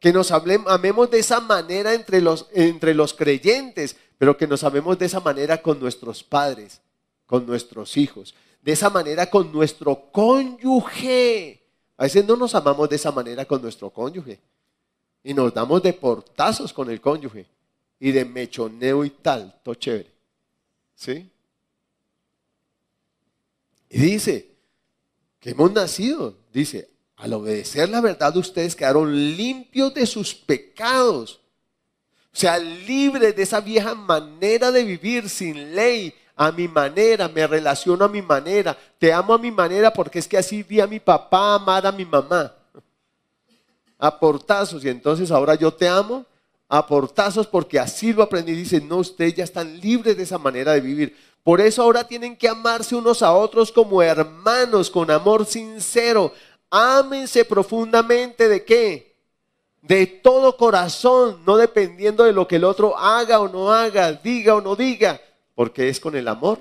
[0.00, 4.98] que nos amemos de esa manera entre los, entre los creyentes, pero que nos amemos
[4.98, 6.80] de esa manera con nuestros padres,
[7.26, 11.62] con nuestros hijos, de esa manera con nuestro cónyuge.
[11.96, 14.40] A veces no nos amamos de esa manera con nuestro cónyuge.
[15.22, 17.46] Y nos damos de portazos con el cónyuge.
[18.04, 20.10] Y de mechoneo y tal, todo chévere.
[20.96, 21.30] ¿Sí?
[23.88, 24.48] Y dice
[25.38, 31.38] que hemos nacido, dice, al obedecer la verdad ustedes quedaron limpios de sus pecados.
[32.34, 37.46] O sea, libres de esa vieja manera de vivir sin ley, a mi manera, me
[37.46, 40.88] relaciono a mi manera, te amo a mi manera porque es que así vi a
[40.88, 42.52] mi papá amar a mi mamá.
[43.96, 46.26] A portazos, y entonces ahora yo te amo
[46.72, 48.52] a portazos porque así lo aprendí.
[48.52, 51.14] Dice, no, ustedes ya están libres de esa manera de vivir.
[51.44, 56.32] Por eso ahora tienen que amarse unos a otros como hermanos, con amor sincero.
[56.70, 59.14] Ámense profundamente de qué?
[59.82, 64.54] De todo corazón, no dependiendo de lo que el otro haga o no haga, diga
[64.54, 65.20] o no diga,
[65.54, 66.60] porque es con el amor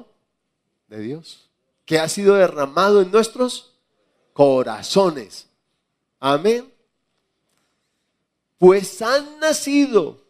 [0.90, 1.50] de Dios
[1.86, 3.76] que ha sido derramado en nuestros
[4.34, 5.48] corazones.
[6.20, 6.71] Amén.
[8.62, 10.22] Pues han nacido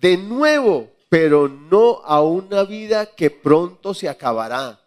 [0.00, 4.80] de nuevo, pero no a una vida que pronto se acabará.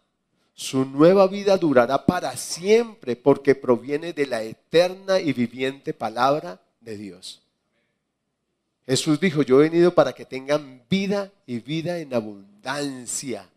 [0.53, 6.97] Su nueva vida durará para siempre porque proviene de la eterna y viviente palabra de
[6.97, 7.41] Dios.
[8.85, 13.47] Jesús dijo, yo he venido para que tengan vida y vida en abundancia.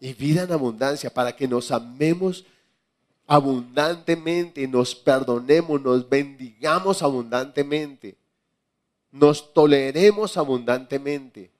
[0.00, 2.46] Y vida en abundancia, para que nos amemos
[3.26, 8.16] abundantemente, nos perdonemos, nos bendigamos abundantemente,
[9.10, 11.50] nos toleremos abundantemente,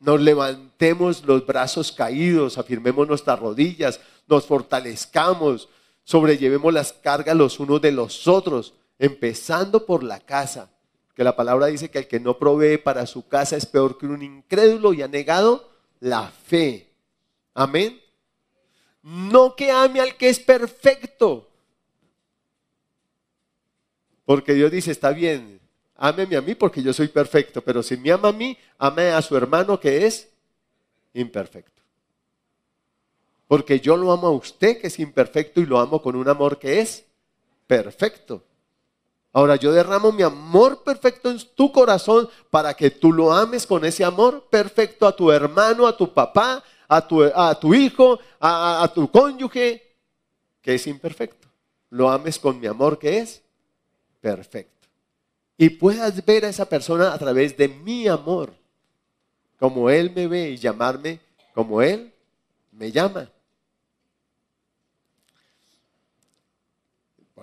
[0.00, 5.68] nos levantemos los brazos caídos, afirmemos nuestras rodillas, nos fortalezcamos,
[6.02, 10.70] sobrellevemos las cargas los unos de los otros, empezando por la casa.
[11.14, 14.06] Que la palabra dice que el que no provee para su casa es peor que
[14.06, 16.92] un incrédulo y ha negado la fe.
[17.54, 18.03] Amén.
[19.04, 21.46] No que ame al que es perfecto.
[24.24, 25.60] Porque Dios dice, está bien,
[25.96, 29.20] ámeme a mí porque yo soy perfecto, pero si me ama a mí, ame a
[29.20, 30.30] su hermano que es
[31.12, 31.82] imperfecto.
[33.46, 36.58] Porque yo lo amo a usted que es imperfecto y lo amo con un amor
[36.58, 37.04] que es
[37.66, 38.42] perfecto.
[39.34, 43.84] Ahora yo derramo mi amor perfecto en tu corazón para que tú lo ames con
[43.84, 46.64] ese amor perfecto a tu hermano, a tu papá,
[46.96, 49.82] a tu, hijo, a, a tu cónyuge,
[50.60, 51.48] que es imperfecto.
[51.90, 53.42] Lo ames con mi amor que es
[54.20, 54.88] perfecto.
[55.56, 58.52] Y puedas ver a esa persona a través de mi amor,
[59.58, 61.20] como Él me ve y llamarme
[61.54, 62.12] como Él
[62.72, 63.30] me llama.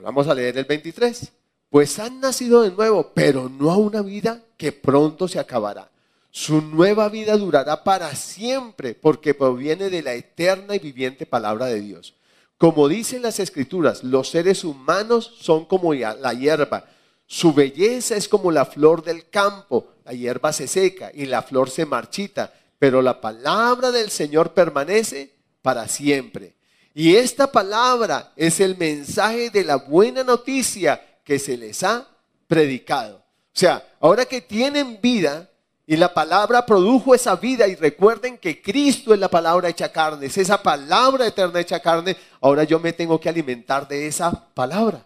[0.01, 1.31] Vamos a leer el 23.
[1.69, 5.90] Pues han nacido de nuevo, pero no a una vida que pronto se acabará.
[6.31, 11.81] Su nueva vida durará para siempre, porque proviene de la eterna y viviente palabra de
[11.81, 12.15] Dios.
[12.57, 16.85] Como dicen las escrituras, los seres humanos son como la hierba.
[17.25, 19.89] Su belleza es como la flor del campo.
[20.05, 25.33] La hierba se seca y la flor se marchita, pero la palabra del Señor permanece
[25.61, 26.55] para siempre.
[26.93, 32.07] Y esta palabra es el mensaje de la buena noticia que se les ha
[32.47, 33.17] predicado.
[33.17, 35.50] O sea, ahora que tienen vida
[35.91, 40.27] y la palabra produjo esa vida y recuerden que Cristo es la palabra hecha carne,
[40.27, 45.05] es esa palabra eterna hecha carne, ahora yo me tengo que alimentar de esa palabra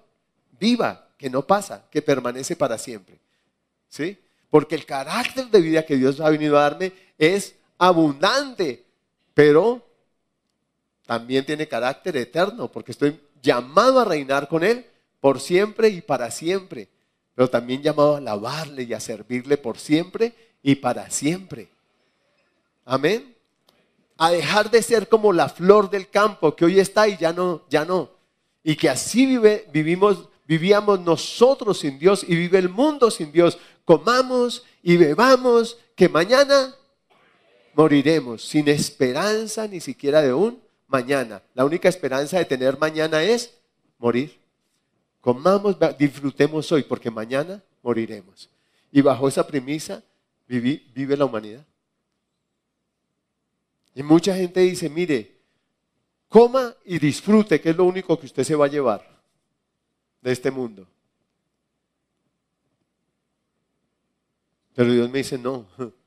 [0.59, 3.17] viva, que no pasa, que permanece para siempre.
[3.89, 4.19] ¿Sí?
[4.51, 8.85] Porque el carácter de vida que Dios ha venido a darme es abundante,
[9.33, 9.83] pero
[11.07, 14.85] también tiene carácter eterno, porque estoy llamado a reinar con Él
[15.19, 16.89] por siempre y para siempre,
[17.33, 21.69] pero también llamado a alabarle y a servirle por siempre y para siempre.
[22.85, 23.35] Amén.
[24.17, 27.61] A dejar de ser como la flor del campo que hoy está y ya no,
[27.69, 28.09] ya no.
[28.63, 29.37] Y que así
[29.71, 33.59] vivimos, vivíamos nosotros sin Dios y vive el mundo sin Dios.
[33.85, 36.73] Comamos y bebamos que mañana
[37.75, 41.43] moriremos sin esperanza ni siquiera de un mañana.
[41.53, 43.53] La única esperanza de tener mañana es
[43.99, 44.35] morir.
[45.21, 48.49] Comamos, disfrutemos hoy, porque mañana moriremos.
[48.91, 50.01] Y bajo esa premisa
[50.47, 51.65] vive la humanidad.
[53.93, 55.35] Y mucha gente dice, mire,
[56.27, 59.07] coma y disfrute, que es lo único que usted se va a llevar
[60.21, 60.87] de este mundo.
[64.73, 65.65] Pero Dios me dice, no,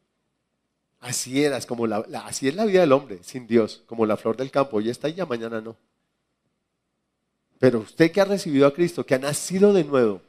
[1.00, 4.50] Así eras, como así es la vida del hombre, sin Dios, como la flor del
[4.50, 4.78] campo.
[4.78, 5.76] Hoy está y ya mañana no.
[7.58, 10.20] Pero usted que ha recibido a Cristo, que ha nacido de nuevo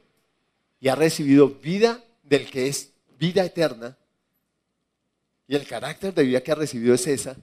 [0.80, 3.96] y ha recibido vida del que es vida eterna,
[5.50, 7.36] y el carácter de vida que ha recibido es esa,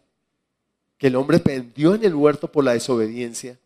[0.98, 3.60] que el hombre perdió en el huerto por la desobediencia,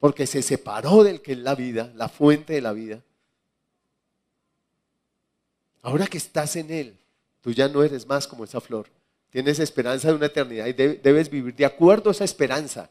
[0.00, 3.02] porque se separó del que es la vida, la fuente de la vida.
[5.82, 6.96] Ahora que estás en Él,
[7.42, 8.86] tú ya no eres más como esa flor.
[9.28, 12.88] Tienes esperanza de una eternidad y debes vivir de acuerdo a esa esperanza.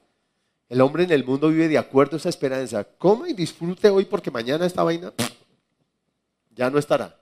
[0.70, 2.84] El hombre en el mundo vive de acuerdo a esa esperanza.
[2.84, 5.12] Coma y disfrute hoy porque mañana esta vaina
[6.56, 7.20] ya no estará.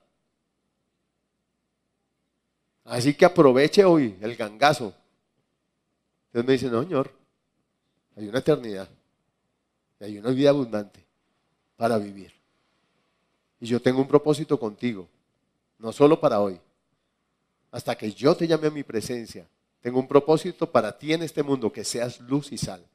[2.85, 4.93] Así que aproveche hoy el gangazo.
[6.27, 7.11] Entonces me dice, no, Señor,
[8.15, 8.87] hay una eternidad.
[9.99, 11.03] Y hay una vida abundante
[11.75, 12.31] para vivir.
[13.59, 15.07] Y yo tengo un propósito contigo,
[15.79, 16.59] no solo para hoy.
[17.71, 19.47] Hasta que yo te llame a mi presencia,
[19.81, 22.85] tengo un propósito para ti en este mundo, que seas luz y sal.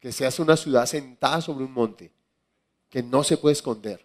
[0.00, 2.10] Que seas una ciudad sentada sobre un monte,
[2.90, 4.04] que no se puede esconder.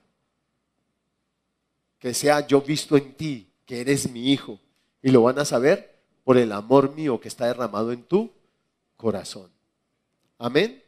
[1.97, 4.59] Que sea yo visto en ti, que eres mi hijo,
[5.01, 8.31] y lo van a saber por el amor mío que está derramado en tu
[8.97, 9.49] corazón.
[10.37, 10.83] Amén.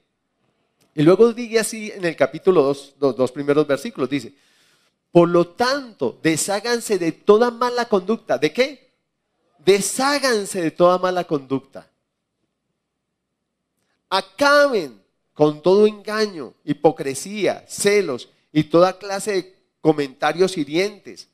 [0.94, 4.34] Y luego dice así en el capítulo 2, los dos primeros versículos, dice,
[5.12, 8.38] por lo tanto, desháganse de toda mala conducta.
[8.38, 8.92] ¿De qué?
[9.60, 11.90] Desháganse de toda mala conducta.
[14.10, 15.02] Acaben
[15.34, 21.31] con todo engaño, hipocresía, celos y toda clase de comentarios hirientes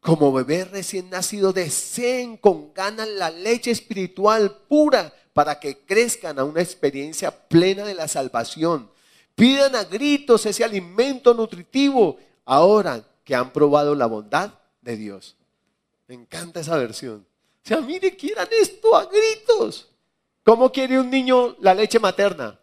[0.00, 6.44] como bebé recién nacido, deseen con ganas la leche espiritual pura para que crezcan a
[6.44, 8.90] una experiencia plena de la salvación.
[9.34, 15.36] Pidan a gritos ese alimento nutritivo ahora que han probado la bondad de Dios.
[16.08, 17.26] Me encanta esa versión.
[17.64, 19.88] O sea, mire, quieran esto a gritos.
[20.42, 22.58] ¿Cómo quiere un niño la leche materna?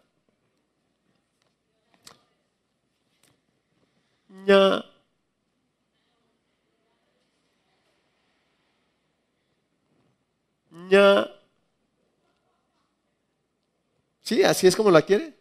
[4.44, 4.84] Ya.
[14.22, 14.42] ¿Sí?
[14.42, 15.36] ¿Así es como la quiere?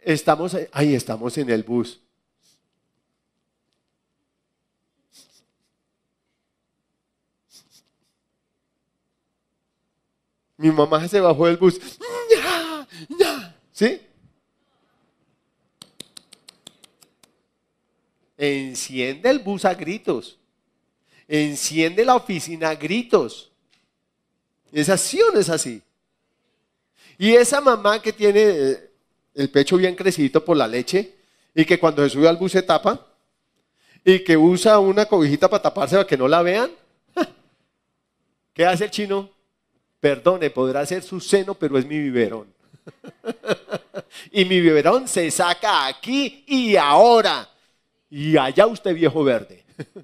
[0.00, 2.00] Estamos ahí, estamos en el bus.
[10.56, 11.80] Mi mamá se bajó del bus.
[13.72, 14.00] ¿Sí?
[18.36, 20.38] Enciende el bus a gritos
[21.28, 23.50] enciende la oficina a gritos.
[24.72, 25.82] ¿Es así es así?
[27.18, 28.90] Y esa mamá que tiene eh,
[29.34, 31.14] el pecho bien crecido por la leche
[31.54, 33.06] y que cuando se sube al bus se tapa
[34.04, 36.70] y que usa una cobijita para taparse para que no la vean,
[38.52, 39.30] ¿qué hace el chino?
[40.00, 42.52] Perdone, podrá ser su seno, pero es mi biberón.
[44.32, 47.48] y mi biberón se saca aquí y ahora.
[48.10, 49.64] Y allá usted viejo verde.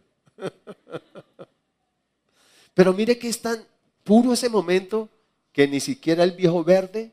[2.81, 3.63] Pero mire que es tan
[4.05, 5.11] puro ese momento
[5.53, 7.13] que ni siquiera el viejo verde,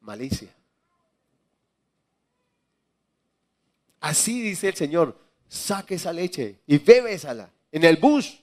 [0.00, 0.48] malicia.
[4.00, 5.18] Así dice el Señor,
[5.50, 8.40] saque esa leche y bébesala en el bus,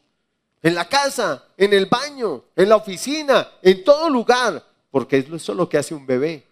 [0.61, 5.55] en la casa, en el baño, en la oficina, en todo lugar, porque es eso
[5.55, 6.45] lo que hace un bebé,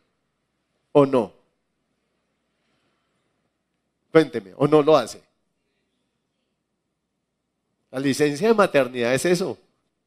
[0.93, 1.31] ¿o no?
[4.11, 5.28] Cuénteme, ¿o no lo hace?
[7.91, 9.57] La licencia de maternidad es eso.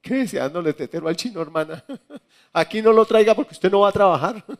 [0.00, 1.84] ¿Qué deseándole tetero al chino, hermana?
[2.52, 4.44] Aquí no lo traiga porque usted no va a trabajar.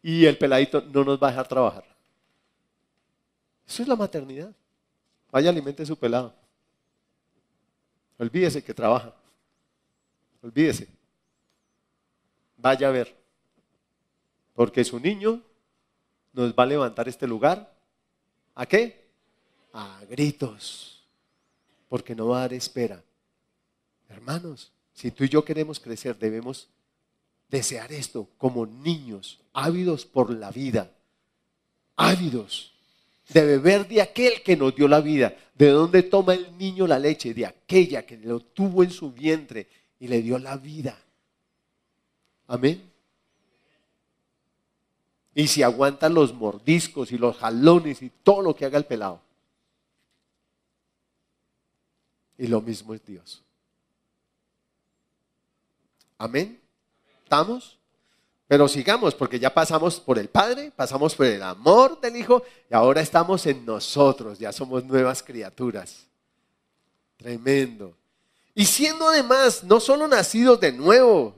[0.00, 1.84] Y el peladito no nos va a dejar trabajar.
[3.66, 4.50] Eso es la maternidad.
[5.30, 6.32] Vaya, alimente su pelado.
[8.16, 9.12] Olvídese que trabaja.
[10.40, 10.88] Olvídese.
[12.56, 13.14] Vaya a ver.
[14.54, 15.42] Porque su niño
[16.32, 17.70] nos va a levantar este lugar.
[18.54, 19.08] ¿A qué?
[19.74, 20.95] A gritos
[21.88, 23.02] porque no va a dar espera.
[24.08, 26.68] Hermanos, si tú y yo queremos crecer, debemos
[27.48, 30.90] desear esto como niños, ávidos por la vida,
[31.96, 32.76] ávidos
[33.28, 35.36] de beber de aquel que nos dio la vida.
[35.54, 37.34] ¿De dónde toma el niño la leche?
[37.34, 39.66] De aquella que lo tuvo en su vientre
[39.98, 40.98] y le dio la vida.
[42.46, 42.90] Amén.
[45.34, 49.20] Y si aguantan los mordiscos y los jalones y todo lo que haga el pelado.
[52.38, 53.42] Y lo mismo es Dios.
[56.18, 56.60] Amén.
[57.22, 57.78] ¿Estamos?
[58.48, 62.74] Pero sigamos, porque ya pasamos por el Padre, pasamos por el amor del Hijo y
[62.74, 66.06] ahora estamos en nosotros, ya somos nuevas criaturas.
[67.16, 67.96] Tremendo.
[68.54, 71.34] Y siendo además no solo nacidos de nuevo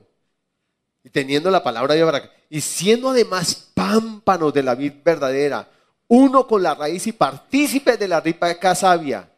[1.03, 5.69] y teniendo la palabra de Abraham, y siendo además pámpanos de la vida verdadera,
[6.07, 9.28] uno con la raíz y partícipe de la ripa de casavia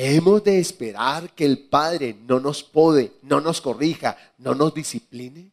[0.00, 5.50] Hemos de esperar que el Padre no nos pode, no nos corrija, no nos discipline.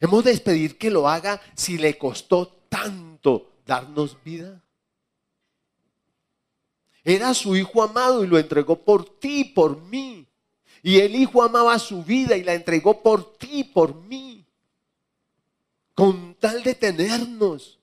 [0.00, 4.58] Hemos de pedir que lo haga si le costó tanto darnos vida.
[7.04, 10.26] Era su hijo amado y lo entregó por ti, por mí.
[10.82, 14.46] Y el hijo amaba su vida y la entregó por ti, por mí.
[15.92, 17.78] Con tal de tenernos,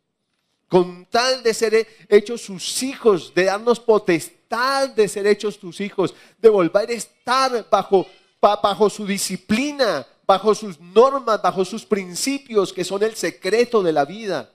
[0.67, 6.15] con tal de ser hechos sus hijos, de darnos potestad de ser hechos tus hijos,
[6.39, 8.07] de volver a estar bajo,
[8.41, 14.05] bajo su disciplina, bajo sus normas, bajo sus principios, que son el secreto de la
[14.05, 14.51] vida.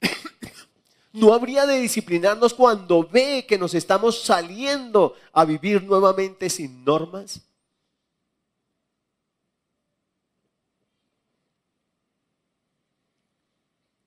[1.12, 7.40] ¿No habría de disciplinarnos cuando ve que nos estamos saliendo a vivir nuevamente sin normas?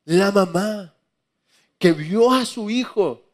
[0.04, 0.94] La mamá
[1.78, 3.29] que vio a su hijo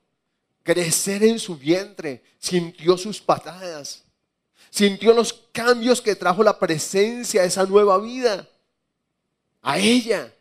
[0.66, 4.04] crecer en su vientre, sintió sus patadas,
[4.72, 8.50] sintió los cambios que trajo la presencia de esa nueva vida
[9.62, 10.34] a ella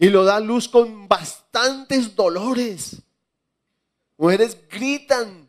[0.00, 2.96] y lo da a luz con bastantes dolores.
[4.18, 5.48] Mujeres gritan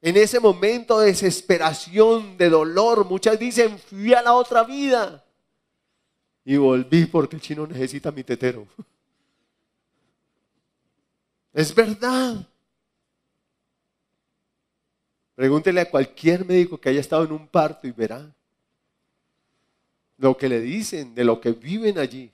[0.00, 3.04] en ese momento de desesperación, de dolor.
[3.04, 5.22] Muchas dicen, fui a la otra vida
[6.42, 8.66] y volví porque el chino necesita mi tetero.
[11.52, 12.46] Es verdad.
[15.34, 18.28] Pregúntele a cualquier médico que haya estado en un parto y verá
[20.18, 22.30] lo que le dicen, de lo que viven allí.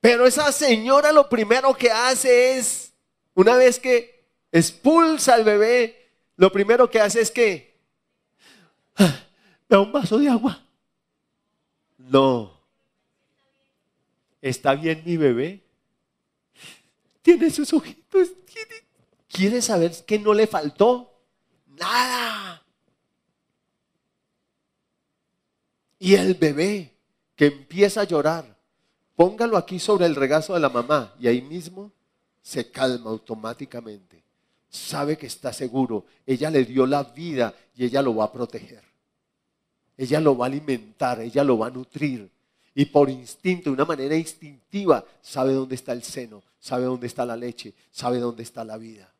[0.00, 2.92] Pero esa señora lo primero que hace es,
[3.32, 7.74] una vez que expulsa al bebé, lo primero que hace es que,
[8.98, 9.06] me
[9.68, 10.62] da un vaso de agua.
[11.96, 12.60] No.
[14.44, 15.62] ¿Está bien mi bebé?
[17.22, 18.28] Tiene sus ojitos.
[19.28, 21.12] ¿Quiere saber qué no le faltó?
[21.66, 22.62] Nada.
[25.98, 26.94] Y el bebé
[27.34, 28.54] que empieza a llorar
[29.16, 31.92] Póngalo aquí sobre el regazo de la mamá y ahí mismo
[32.42, 34.22] se calma automáticamente.
[34.68, 36.04] Sabe que está seguro.
[36.26, 38.82] Ella le dio la vida y ella lo va a proteger.
[39.96, 42.28] Ella lo va a alimentar, ella lo va a nutrir.
[42.74, 47.24] Y por instinto, de una manera instintiva, sabe dónde está el seno, sabe dónde está
[47.24, 49.12] la leche, sabe dónde está la vida.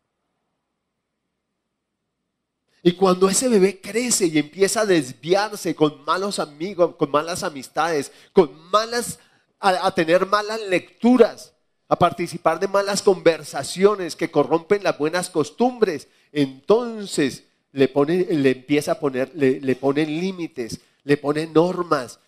[2.82, 8.12] Y cuando ese bebé crece y empieza a desviarse con malos amigos, con malas amistades,
[8.32, 9.18] con malas
[9.58, 11.54] a, tener malas lecturas,
[11.88, 18.92] a participar de malas conversaciones que corrompen las buenas costumbres, entonces le, pone, le empieza
[18.92, 22.18] a poner, le, le pone límites, le pone normas,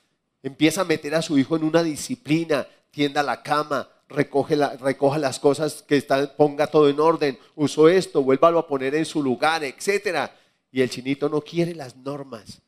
[0.47, 5.41] empieza a meter a su hijo en una disciplina, tienda la cama, recoge recoja las
[5.41, 9.65] cosas que están, ponga todo en orden, uso esto, vuélvalo a poner en su lugar,
[9.65, 10.37] etcétera.
[10.71, 12.63] Y el chinito no quiere las normas.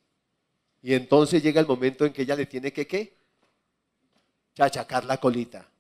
[0.82, 3.16] Y entonces llega el momento en que ella le tiene que qué?
[4.56, 5.70] chachacar la colita.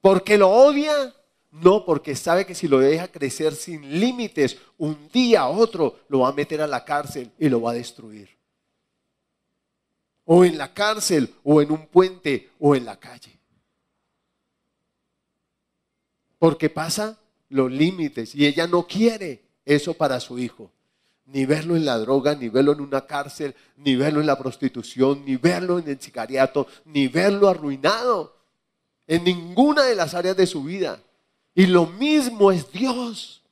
[0.00, 1.14] ¿Porque lo odia?
[1.52, 6.20] No, porque sabe que si lo deja crecer sin límites, un día a otro lo
[6.20, 8.41] va a meter a la cárcel y lo va a destruir.
[10.24, 13.38] O en la cárcel, o en un puente, o en la calle.
[16.38, 17.18] Porque pasa
[17.48, 20.70] los límites y ella no quiere eso para su hijo
[21.32, 25.24] ni verlo en la droga, ni verlo en una cárcel, ni verlo en la prostitución,
[25.24, 28.36] ni verlo en el sicariato, ni verlo arruinado
[29.06, 31.00] en ninguna de las áreas de su vida.
[31.54, 33.42] Y lo mismo es Dios.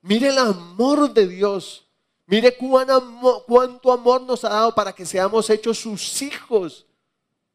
[0.00, 1.86] Mire el amor de Dios.
[2.26, 6.86] Mire cuánto amor nos ha dado para que seamos hechos sus hijos.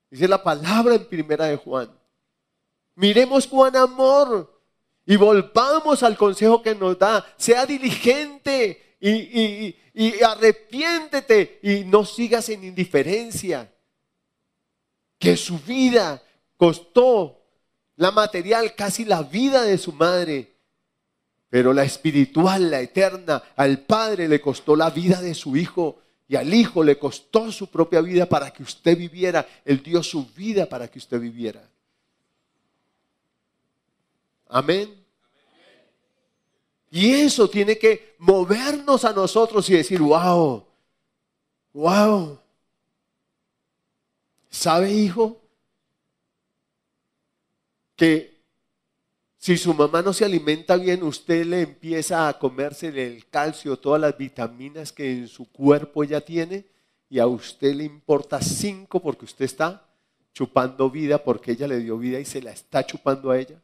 [0.10, 1.92] Dice la palabra en primera de Juan.
[2.96, 4.60] Miremos cuán amor
[5.06, 7.26] y volvamos al consejo que nos da.
[7.38, 13.72] Sea diligente y, y, arrepiéntete y no sigas en indiferencia.
[15.20, 16.22] Que su vida
[16.58, 17.42] costó
[17.96, 20.57] la material, casi la vida de su madre.
[21.50, 26.36] Pero la espiritual, la eterna, al Padre le costó la vida de su Hijo y
[26.36, 29.48] al Hijo le costó su propia vida para que usted viviera.
[29.64, 31.68] Él dio su vida para que usted viviera.
[34.50, 34.94] Amén.
[36.90, 40.66] Y eso tiene que movernos a nosotros y decir, wow,
[41.74, 42.40] wow.
[44.50, 45.42] ¿Sabe, hijo?
[47.96, 48.37] Que
[49.48, 54.02] si su mamá no se alimenta bien, usted le empieza a comerse el calcio, todas
[54.02, 56.66] las vitaminas que en su cuerpo ya tiene,
[57.10, 59.88] y a usted le importa cinco porque usted está
[60.34, 63.58] chupando vida porque ella le dio vida y se la está chupando a ella.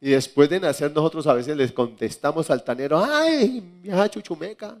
[0.00, 4.78] Y después de nacer nosotros a veces les contestamos altanero, ay, vieja chuchumeca.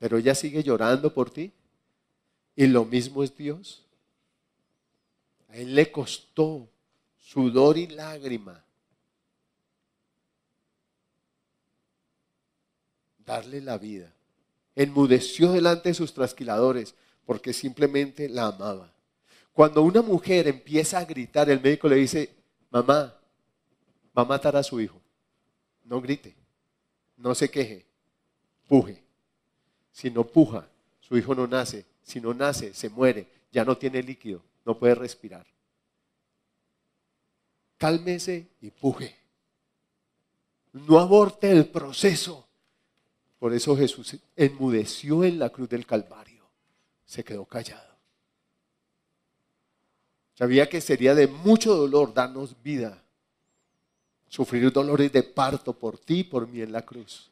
[0.00, 1.52] Pero ella sigue llorando por ti.
[2.58, 3.84] Y lo mismo es Dios.
[5.48, 6.68] A él le costó
[7.16, 8.64] sudor y lágrima
[13.24, 14.12] darle la vida.
[14.74, 18.92] Enmudeció delante de sus trasquiladores porque simplemente la amaba.
[19.52, 22.28] Cuando una mujer empieza a gritar, el médico le dice,
[22.70, 23.14] mamá,
[24.18, 25.00] va a matar a su hijo.
[25.84, 26.34] No grite,
[27.18, 27.86] no se queje,
[28.66, 29.00] puje.
[29.92, 31.86] Si no puja, su hijo no nace.
[32.08, 35.46] Si no nace, se muere, ya no tiene líquido, no puede respirar.
[37.76, 39.14] Cálmese y puje.
[40.72, 42.48] No aborte el proceso.
[43.38, 46.48] Por eso Jesús enmudeció en la cruz del Calvario.
[47.04, 47.94] Se quedó callado.
[50.32, 53.04] Sabía que sería de mucho dolor darnos vida,
[54.28, 57.30] sufrir dolores de parto por ti y por mí en la cruz.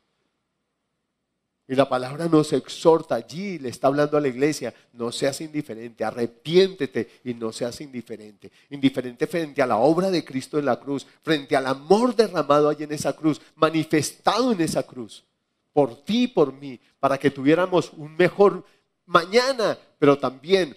[1.69, 6.05] Y la palabra nos exhorta allí, le está hablando a la iglesia, no seas indiferente,
[6.05, 8.53] arrepiéntete y no seas indiferente.
[8.71, 12.85] Indiferente frente a la obra de Cristo en la cruz, frente al amor derramado allí
[12.85, 15.25] en esa cruz, manifestado en esa cruz,
[15.73, 18.65] por ti y por mí, para que tuviéramos un mejor
[19.05, 20.77] mañana, pero también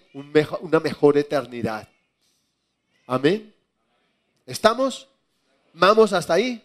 [0.62, 1.88] una mejor eternidad.
[3.06, 3.54] Amén.
[4.48, 5.08] ¿Estamos?
[5.74, 6.64] ¿Vamos hasta ahí?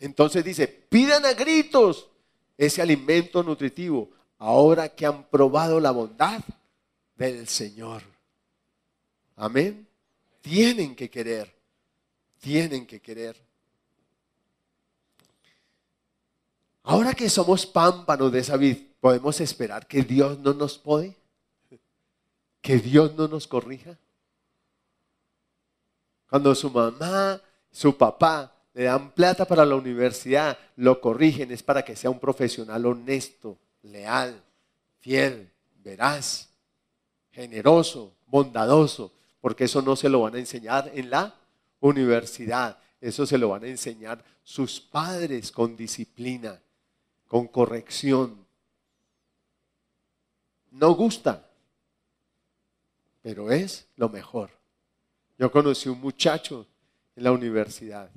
[0.00, 2.08] Entonces dice, pidan a gritos
[2.56, 6.42] ese alimento nutritivo ahora que han probado la bondad
[7.16, 8.02] del Señor.
[9.36, 9.86] Amén.
[10.40, 11.54] Tienen que querer,
[12.38, 13.36] tienen que querer.
[16.82, 21.16] Ahora que somos pámpanos de esa vid, ¿podemos esperar que Dios no nos puede?
[22.66, 23.96] que Dios no nos corrija?
[26.28, 27.40] Cuando su mamá,
[27.70, 32.20] su papá le dan plata para la universidad, lo corrigen, es para que sea un
[32.20, 34.38] profesional honesto, leal,
[35.00, 35.50] fiel,
[35.82, 36.50] veraz,
[37.30, 41.34] generoso, bondadoso, porque eso no se lo van a enseñar en la
[41.80, 46.60] universidad, eso se lo van a enseñar sus padres con disciplina,
[47.28, 48.44] con corrección.
[50.72, 51.48] No gusta,
[53.22, 54.50] pero es lo mejor.
[55.38, 56.66] Yo conocí un muchacho
[57.16, 58.10] en la universidad.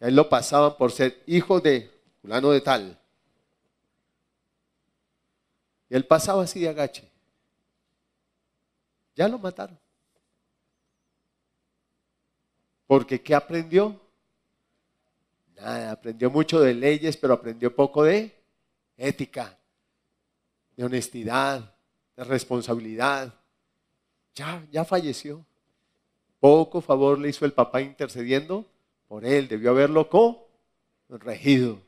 [0.00, 1.90] A él lo pasaban por ser hijo de
[2.20, 2.98] fulano de tal.
[5.90, 7.10] Y él pasaba así de agache.
[9.14, 9.78] Ya lo mataron.
[12.86, 14.00] Porque ¿qué aprendió?
[15.56, 18.34] Nada, aprendió mucho de leyes, pero aprendió poco de
[18.96, 19.58] ética,
[20.76, 21.74] de honestidad,
[22.16, 23.34] de responsabilidad.
[24.34, 25.44] Ya, ya falleció.
[26.38, 28.66] Poco favor le hizo el papá intercediendo
[29.10, 29.48] por él.
[29.48, 31.82] Debió haberlo corregido.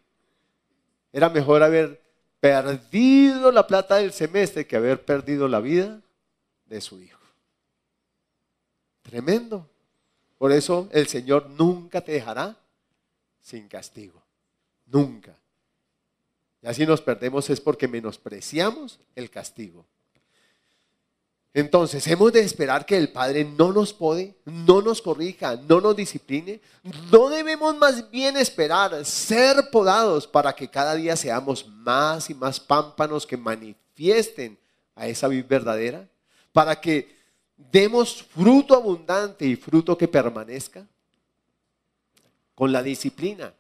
[1.13, 2.03] Era mejor haber
[2.41, 6.01] perdido la plata del semestre que haber perdido la vida
[6.67, 7.21] de su hijo.
[9.03, 9.71] Tremendo.
[10.37, 12.57] Por eso el Señor nunca te dejará
[13.41, 14.21] sin castigo.
[14.87, 15.37] Nunca.
[16.61, 19.87] Y así nos perdemos es porque menospreciamos el castigo.
[21.55, 25.95] Entonces, hemos de esperar que el Padre no nos pode, no nos corrija, no nos
[25.95, 26.63] discipline.
[27.11, 32.59] No debemos más bien esperar ser podados para que cada día seamos más y más
[32.59, 34.59] pámpanos que manifiesten
[34.95, 36.09] a esa vida verdadera,
[36.53, 37.15] para que
[37.57, 40.87] demos fruto abundante y fruto que permanezca.
[42.55, 43.53] Con la disciplina,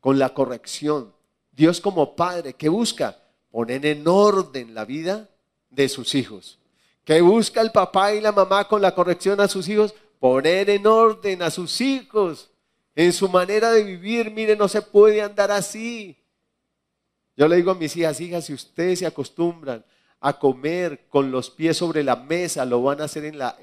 [0.00, 1.12] con la corrección.
[1.50, 3.18] Dios como Padre que busca
[3.50, 5.28] poner en orden la vida
[5.70, 6.58] de sus hijos
[7.04, 10.86] que busca el papá y la mamá con la corrección a sus hijos, poner en
[10.86, 12.50] orden a sus hijos
[12.94, 14.30] en su manera de vivir.
[14.30, 16.16] Mire, no se puede andar así.
[17.36, 19.84] Yo le digo a mis hijas, hijas, si ustedes se acostumbran
[20.20, 23.56] a comer con los pies sobre la mesa, lo van a hacer en la,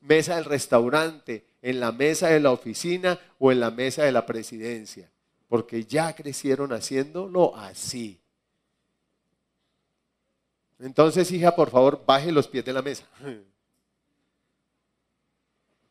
[0.00, 4.24] mesa del restaurante, en la mesa de la oficina o en la mesa de la
[4.24, 5.10] presidencia,
[5.48, 8.20] porque ya crecieron haciéndolo así.
[10.78, 13.04] Entonces, hija, por favor, baje los pies de la mesa.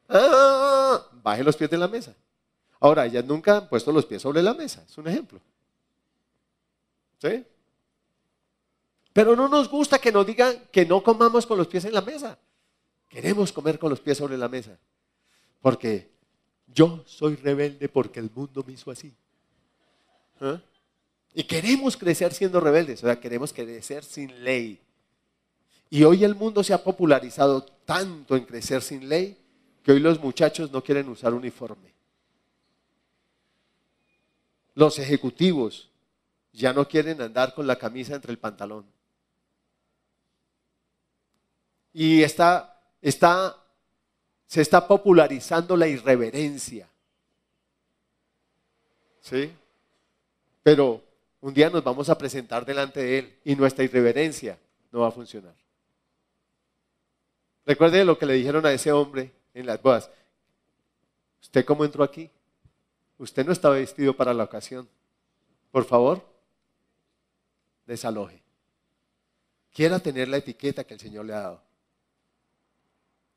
[0.08, 2.16] Ah, baje los pies de la mesa.
[2.80, 5.40] Ahora, ellas nunca han puesto los pies sobre la mesa, es un ejemplo.
[7.20, 7.44] ¿Sí?
[9.14, 12.02] Pero no nos gusta que nos digan que no comamos con los pies en la
[12.02, 12.38] mesa.
[13.08, 14.78] Queremos comer con los pies sobre la mesa.
[15.62, 16.12] Porque
[16.68, 19.16] Yo soy rebelde porque el mundo me hizo así.
[20.42, 20.60] ¿Ah?
[21.38, 24.80] Y queremos crecer siendo rebeldes, o sea, queremos crecer sin ley.
[25.90, 29.38] Y hoy el mundo se ha popularizado tanto en crecer sin ley
[29.84, 31.94] que hoy los muchachos no quieren usar uniforme.
[34.76, 35.90] Los ejecutivos
[36.54, 38.86] ya no quieren andar con la camisa entre el pantalón.
[41.92, 43.62] Y está, está,
[44.48, 46.88] se está popularizando la irreverencia.
[49.20, 49.52] ¿Sí?
[50.64, 51.05] Pero
[51.46, 54.58] un día nos vamos a presentar delante de Él y nuestra irreverencia
[54.92, 55.54] no va a funcionar.
[57.68, 60.10] Recuerde lo que le dijeron a ese hombre en las bodas.
[61.44, 62.32] ¿Usted cómo entró aquí?
[63.20, 64.90] Usted no estaba vestido para la ocasión.
[65.70, 66.26] Por favor,
[67.86, 68.42] desaloje.
[69.72, 71.62] Quiera tener la etiqueta que el Señor le ha dado.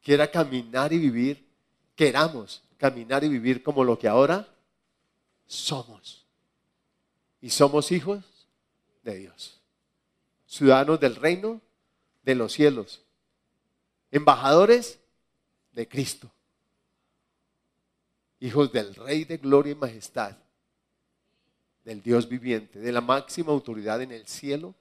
[0.00, 1.46] Quiera caminar y vivir,
[1.94, 4.48] queramos caminar y vivir como lo que ahora
[5.46, 6.27] somos.
[7.40, 8.24] Y somos hijos
[9.02, 9.60] de Dios.
[10.46, 11.60] Ciudadanos del reino
[12.22, 13.02] de los cielos.
[14.10, 14.98] Embajadores
[15.72, 16.30] de Cristo.
[18.40, 20.36] Hijos del Rey de gloria y majestad.
[21.84, 24.74] Del Dios viviente, de la máxima autoridad en el cielo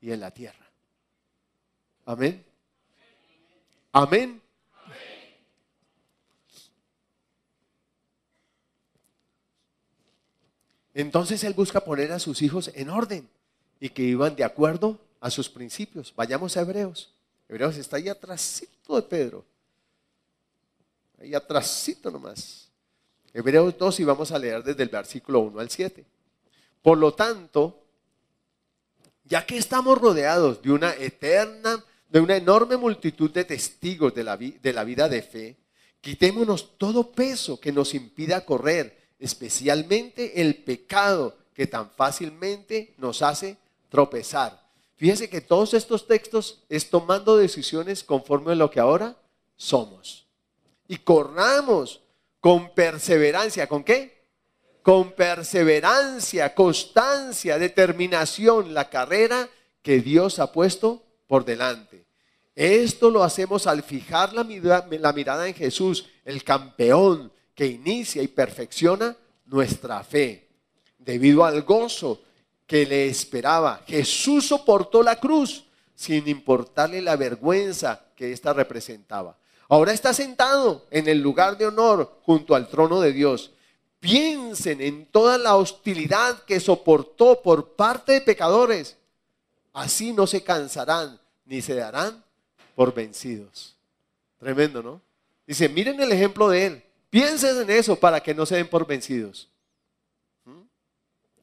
[0.00, 0.66] y en la tierra.
[2.06, 2.44] Amén.
[3.92, 4.40] Amén.
[10.96, 13.28] Entonces Él busca poner a sus hijos en orden
[13.78, 16.10] y que iban de acuerdo a sus principios.
[16.16, 17.12] Vayamos a Hebreos.
[17.50, 19.44] Hebreos está ahí atrásito de Pedro.
[21.20, 22.70] Ahí atrásito nomás.
[23.34, 26.02] Hebreos 2 y vamos a leer desde el versículo 1 al 7.
[26.80, 27.78] Por lo tanto,
[29.24, 34.38] ya que estamos rodeados de una eterna, de una enorme multitud de testigos de la,
[34.38, 35.56] de la vida de fe,
[36.00, 43.56] quitémonos todo peso que nos impida correr especialmente el pecado que tan fácilmente nos hace
[43.88, 44.66] tropezar.
[44.96, 49.16] Fíjese que todos estos textos es tomando decisiones conforme a lo que ahora
[49.56, 50.26] somos.
[50.88, 52.00] Y corramos
[52.40, 53.66] con perseverancia.
[53.66, 54.24] ¿Con qué?
[54.82, 59.48] Con perseverancia, constancia, determinación, la carrera
[59.82, 62.06] que Dios ha puesto por delante.
[62.54, 68.22] Esto lo hacemos al fijar la mirada, la mirada en Jesús, el campeón, que inicia
[68.22, 70.46] y perfecciona nuestra fe.
[70.98, 72.20] Debido al gozo
[72.66, 79.38] que le esperaba, Jesús soportó la cruz sin importarle la vergüenza que ésta representaba.
[79.68, 83.52] Ahora está sentado en el lugar de honor junto al trono de Dios.
[83.98, 88.96] Piensen en toda la hostilidad que soportó por parte de pecadores.
[89.72, 92.22] Así no se cansarán ni se darán
[92.74, 93.76] por vencidos.
[94.38, 95.00] Tremendo, ¿no?
[95.46, 96.85] Dice, miren el ejemplo de él.
[97.10, 99.48] Piensen en eso para que no se den por vencidos.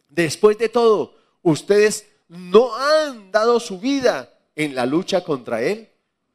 [0.09, 5.89] Después de todo, ustedes no han dado su vida en la lucha contra el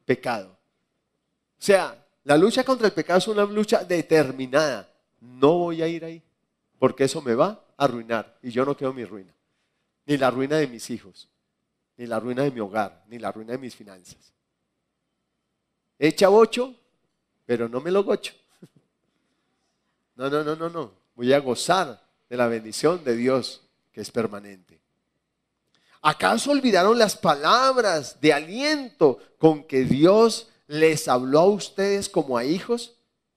[0.04, 0.50] pecado.
[0.50, 4.92] O sea, la lucha contra el pecado es una lucha determinada.
[5.20, 6.22] No voy a ir ahí,
[6.78, 9.32] porque eso me va a arruinar y yo no quiero mi ruina.
[10.06, 11.28] Ni la ruina de mis hijos,
[11.96, 14.32] ni la ruina de mi hogar, ni la ruina de mis finanzas.
[15.98, 16.74] Echa bocho,
[17.44, 18.34] pero no me lo gocho.
[20.18, 20.90] No, no, no, no, no.
[21.14, 23.62] Voy a gozar de la bendición de Dios
[23.92, 24.80] que es permanente.
[26.02, 32.44] ¿Acaso olvidaron las palabras de aliento con que Dios les habló a ustedes como a
[32.44, 32.96] hijos?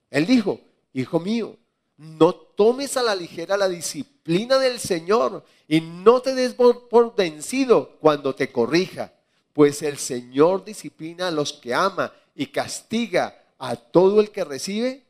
[0.09, 0.59] Él dijo,
[0.91, 1.55] hijo mío,
[1.97, 7.97] no tomes a la ligera la disciplina del Señor y no te des por vencido
[7.99, 9.13] cuando te corrija,
[9.53, 15.03] pues el Señor disciplina a los que ama y castiga a todo el que recibe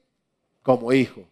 [0.64, 1.26] como hijo.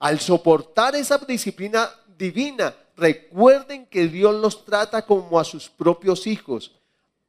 [0.00, 6.72] Al soportar esa disciplina divina, recuerden que Dios los trata como a sus propios hijos.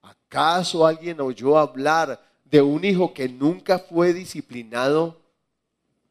[0.01, 5.19] ¿Acaso alguien oyó hablar de un hijo que nunca fue disciplinado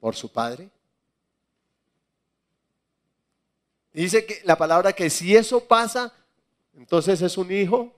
[0.01, 0.69] por su padre?
[3.95, 6.13] Dice que la palabra que si eso pasa,
[6.75, 7.91] entonces es un hijo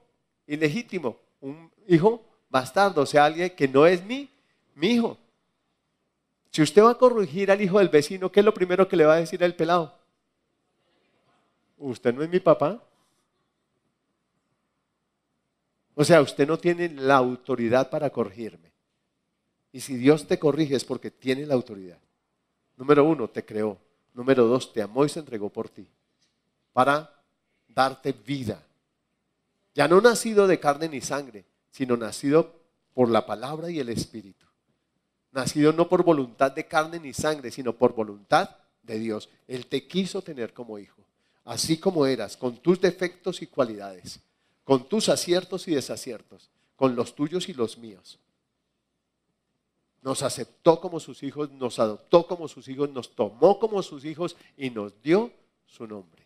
[0.47, 4.29] ilegítimo, un hijo bastardo, o sea, alguien que no es mi,
[4.73, 5.17] mi hijo.
[6.53, 9.05] Si usted va a corregir al hijo del vecino, ¿qué es lo primero que le
[9.05, 9.97] va a decir al pelado?
[11.79, 12.79] ¿Usted no es mi papá?
[15.95, 18.71] O sea, usted no tiene la autoridad para corregirme.
[19.71, 21.97] Y si Dios te corrige es porque tiene la autoridad.
[22.77, 23.79] Número uno, te creó.
[24.13, 25.87] Número dos, te amó y se entregó por ti.
[26.71, 27.19] Para
[27.67, 28.61] darte vida.
[29.73, 32.53] Ya no nacido de carne ni sangre, sino nacido
[32.93, 34.42] por la palabra y el Espíritu.
[35.33, 38.49] Nacido no por voluntad de carne ni sangre, sino por voluntad
[38.83, 39.29] de Dios.
[39.47, 41.01] Él te quiso tener como hijo,
[41.43, 44.19] así como eras, con tus defectos y cualidades,
[44.63, 48.19] con tus aciertos y desaciertos, con los tuyos y los míos.
[50.01, 54.35] Nos aceptó como sus hijos, nos adoptó como sus hijos, nos tomó como sus hijos
[54.57, 55.31] y nos dio
[55.65, 56.23] su nombre.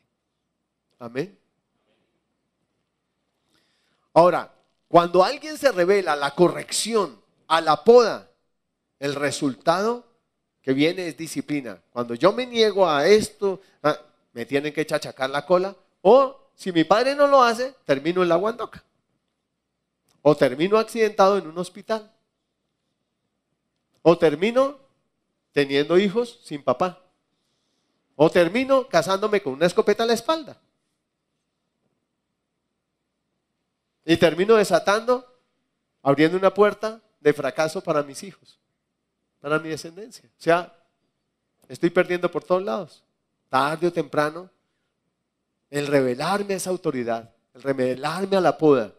[1.00, 1.38] Amén.
[4.14, 4.52] Ahora,
[4.88, 8.30] cuando alguien se revela la corrección, a la poda,
[9.00, 10.06] el resultado
[10.62, 11.82] que viene es disciplina.
[11.92, 13.98] Cuando yo me niego a esto, ah,
[14.34, 15.76] me tienen que chachacar la cola.
[16.02, 18.84] O si mi padre no lo hace, termino en la guandoca.
[20.22, 22.12] O termino accidentado en un hospital.
[24.02, 24.80] O termino
[25.52, 27.02] teniendo hijos sin papá.
[28.16, 30.60] O termino casándome con una escopeta a la espalda.
[34.04, 35.26] Y termino desatando,
[36.02, 38.60] abriendo una puerta de fracaso para mis hijos,
[39.40, 40.30] para mi descendencia.
[40.30, 40.74] O sea,
[41.68, 43.04] estoy perdiendo por todos lados.
[43.50, 44.50] Tarde o temprano,
[45.70, 48.94] el revelarme a esa autoridad, el revelarme a la poda.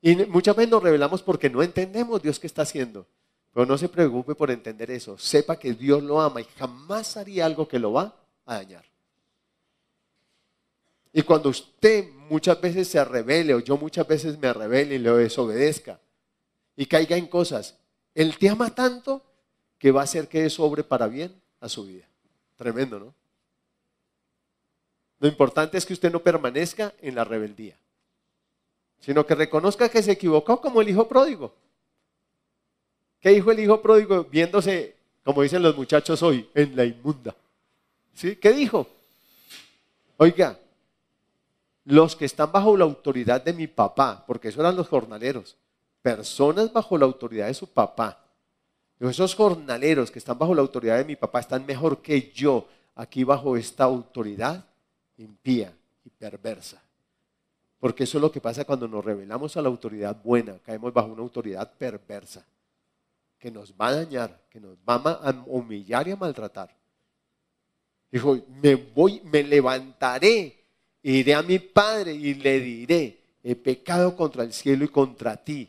[0.00, 3.06] Y muchas veces nos revelamos porque no entendemos Dios qué está haciendo.
[3.52, 5.16] Pero no se preocupe por entender eso.
[5.16, 8.14] Sepa que Dios lo ama y jamás haría algo que lo va
[8.44, 8.84] a dañar.
[11.12, 15.12] Y cuando usted muchas veces se revele o yo muchas veces me revele y le
[15.12, 16.00] desobedezca
[16.74, 17.78] y caiga en cosas,
[18.14, 19.22] Él te ama tanto
[19.78, 22.06] que va a hacer que sobre para bien a su vida.
[22.56, 23.14] Tremendo, ¿no?
[25.18, 27.76] Lo importante es que usted no permanezca en la rebeldía,
[29.00, 31.54] sino que reconozca que se equivocó como el hijo pródigo.
[33.20, 37.34] ¿Qué dijo el hijo pródigo viéndose, como dicen los muchachos hoy, en la inmunda?
[38.12, 38.36] ¿Sí?
[38.36, 38.86] ¿Qué dijo?
[40.18, 40.58] Oiga,
[41.84, 45.56] los que están bajo la autoridad de mi papá, porque eso eran los jornaleros,
[46.04, 48.22] personas bajo la autoridad de su papá.
[49.00, 53.24] Esos jornaleros que están bajo la autoridad de mi papá están mejor que yo aquí
[53.24, 54.62] bajo esta autoridad
[55.16, 55.72] impía
[56.04, 56.82] y perversa.
[57.80, 61.08] Porque eso es lo que pasa cuando nos revelamos a la autoridad buena, caemos bajo
[61.08, 62.44] una autoridad perversa,
[63.38, 66.70] que nos va a dañar, que nos va a humillar y a maltratar.
[68.10, 70.64] Dijo, me voy, me levantaré
[71.06, 75.68] Iré a mi padre y le diré, he pecado contra el cielo y contra ti.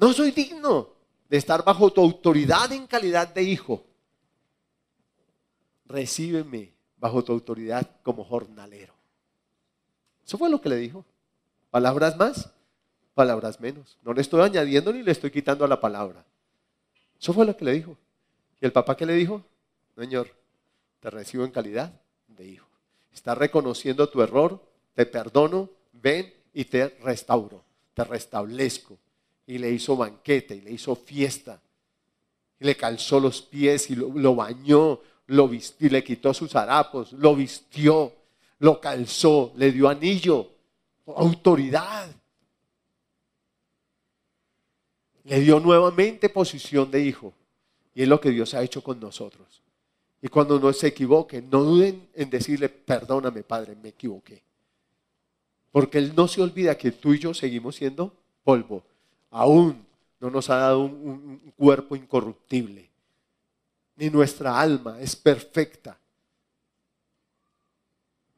[0.00, 0.88] No soy digno
[1.28, 3.84] de estar bajo tu autoridad en calidad de hijo.
[5.84, 8.94] Recíbeme bajo tu autoridad como jornalero.
[10.24, 11.04] Eso fue lo que le dijo.
[11.70, 12.50] Palabras más,
[13.14, 13.98] palabras menos.
[14.02, 16.24] No le estoy añadiendo ni le estoy quitando a la palabra.
[17.20, 17.94] Eso fue lo que le dijo.
[18.58, 19.44] ¿Y el papá qué le dijo?
[19.96, 20.34] Señor,
[21.00, 21.92] te recibo en calidad
[22.26, 22.66] de hijo.
[23.12, 28.96] Estás reconociendo tu error, te perdono, ven y te restauro, te restablezco.
[29.50, 31.60] Y le hizo banquete y le hizo fiesta.
[32.60, 37.34] Y le calzó los pies y lo, bañó, lo y le quitó sus harapos, lo
[37.34, 38.12] vistió,
[38.60, 40.52] lo calzó, le dio anillo,
[41.04, 42.14] autoridad.
[45.24, 47.34] Le dio nuevamente posición de hijo.
[47.92, 49.62] Y es lo que Dios ha hecho con nosotros.
[50.22, 54.44] Y cuando uno se equivoque, no duden en decirle, perdóname Padre, me equivoqué.
[55.72, 58.84] Porque Él no se olvida que tú y yo seguimos siendo polvo.
[59.30, 59.86] Aún
[60.18, 62.88] no nos ha dado un, cuerpo incorruptible.
[63.96, 65.98] Ni nuestra alma es perfecta.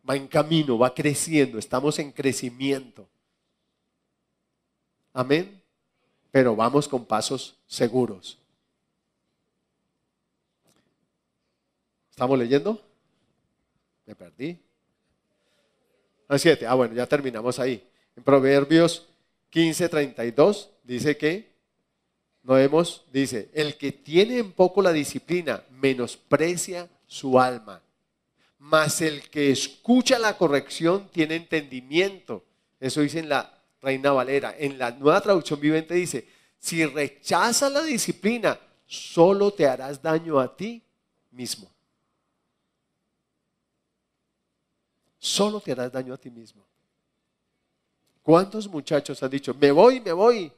[0.08, 3.08] Va en camino, va creciendo, estamos en crecimiento.
[5.12, 5.60] Amén.
[6.30, 8.38] Pero vamos con pasos seguros.
[12.10, 12.80] ¿Estamos leyendo?
[14.06, 14.58] Me perdí.
[16.28, 16.66] A ah, 7.
[16.66, 17.86] Ah, bueno, ya terminamos ahí.
[18.16, 19.06] En Proverbios
[19.52, 21.52] 15, 32 dice que
[22.42, 27.80] no hemos, dice, el que tiene en poco la disciplina menosprecia su alma,
[28.58, 32.44] mas el que escucha la corrección tiene entendimiento.
[32.80, 34.56] Eso dice en la Reina Valera.
[34.58, 36.26] En la nueva traducción viviente dice,
[36.58, 40.82] si rechazas la disciplina, solo te harás daño a ti
[41.30, 41.72] mismo.
[45.22, 46.66] solo te harás daño a ti mismo.
[48.22, 50.52] ¿Cuántos muchachos han dicho, me voy, me voy?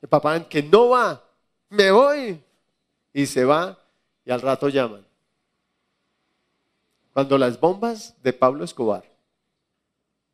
[0.00, 1.22] El papá que no va,
[1.68, 2.42] me voy.
[3.12, 3.78] Y se va
[4.24, 5.04] y al rato llaman.
[7.12, 9.04] Cuando las bombas de Pablo Escobar,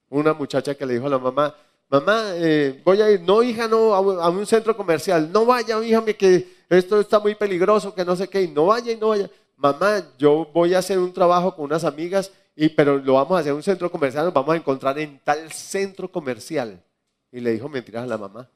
[0.08, 1.54] una muchacha que le dijo a la mamá,
[1.88, 6.04] mamá, eh, voy a ir, no hija, no, a, un centro comercial, no vaya, hija,
[6.04, 9.30] que esto está muy peligroso, que no sé qué, y no vaya y no vaya.
[9.56, 13.40] Mamá, yo voy a hacer un trabajo con unas amigas y, pero lo vamos a
[13.40, 16.82] hacer en un centro comercial, nos vamos a encontrar en tal centro comercial.
[17.30, 18.48] Y le dijo mentiras a la mamá.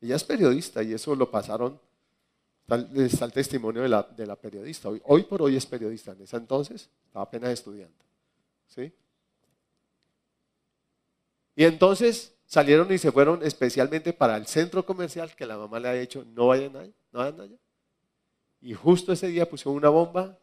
[0.00, 1.80] Ella es periodista y eso lo pasaron,
[2.96, 4.88] está el testimonio de la, de la periodista.
[4.88, 7.94] Hoy, hoy, por hoy es periodista, en ese entonces estaba apenas estudiando.
[8.66, 8.92] ¿sí?
[11.54, 15.88] Y entonces salieron y se fueron especialmente para el centro comercial que la mamá le
[15.88, 17.56] había dicho, no vayan allá, no vayan allá.
[18.60, 20.36] Y justo ese día pusieron una bomba.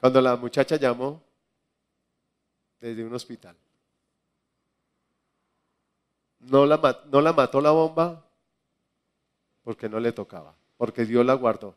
[0.00, 1.25] Cuando la muchacha llamó
[2.88, 3.56] desde un hospital.
[6.40, 8.24] No la, no la mató la bomba
[9.64, 11.74] porque no le tocaba, porque Dios la guardó.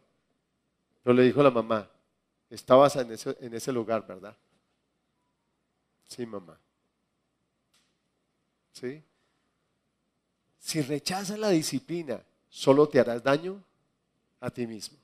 [1.04, 1.90] Pero le dijo la mamá,
[2.50, 4.36] estabas en ese, en ese lugar, ¿verdad?
[6.08, 6.60] Sí, mamá.
[8.74, 9.04] ¿Sí?
[10.60, 13.64] Si rechazas la disciplina, solo te harás daño
[14.40, 14.98] a ti mismo.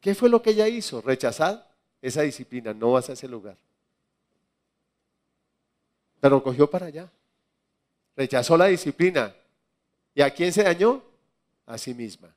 [0.00, 1.00] ¿Qué fue lo que ella hizo?
[1.00, 1.70] Rechazar
[2.02, 3.56] esa disciplina, no vas a ese lugar.
[6.20, 7.10] Pero cogió para allá.
[8.16, 9.34] Rechazó la disciplina.
[10.14, 11.02] ¿Y a quién se dañó?
[11.66, 12.34] A sí misma.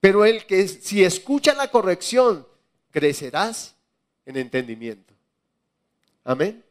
[0.00, 2.46] Pero el que si escucha la corrección,
[2.90, 3.74] crecerás
[4.26, 5.14] en entendimiento.
[6.22, 6.62] Amén.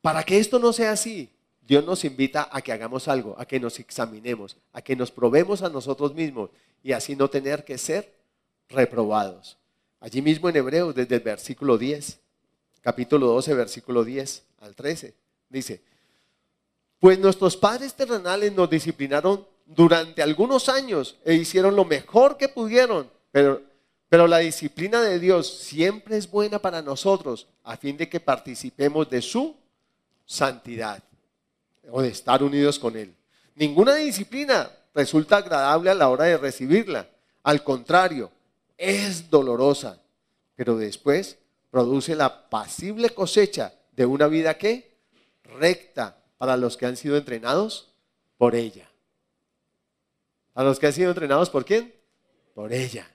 [0.00, 3.60] Para que esto no sea así, Dios nos invita a que hagamos algo, a que
[3.60, 6.50] nos examinemos, a que nos probemos a nosotros mismos
[6.82, 8.12] y así no tener que ser
[8.68, 9.56] reprobados.
[10.00, 12.18] Allí mismo en Hebreos, desde el versículo 10,
[12.82, 15.14] capítulo 12, versículo 10 al 13,
[15.48, 15.82] dice,
[16.98, 23.10] pues nuestros padres terrenales nos disciplinaron durante algunos años e hicieron lo mejor que pudieron,
[23.30, 23.62] pero,
[24.08, 29.08] pero la disciplina de Dios siempre es buena para nosotros, a fin de que participemos
[29.08, 29.56] de su
[30.26, 31.02] santidad
[31.90, 33.14] o de estar unidos con Él.
[33.54, 37.08] Ninguna disciplina resulta agradable a la hora de recibirla.
[37.42, 38.30] Al contrario,
[38.76, 40.00] es dolorosa,
[40.54, 41.38] pero después
[41.72, 44.94] produce la pasible cosecha de una vida que
[45.42, 47.94] recta para los que han sido entrenados
[48.36, 48.90] por ella.
[50.52, 51.94] A los que han sido entrenados por quién?
[52.54, 53.10] Por ella.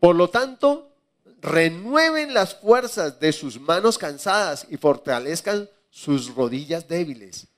[0.00, 0.94] Por lo tanto,
[1.42, 7.48] renueven las fuerzas de sus manos cansadas y fortalezcan sus rodillas débiles.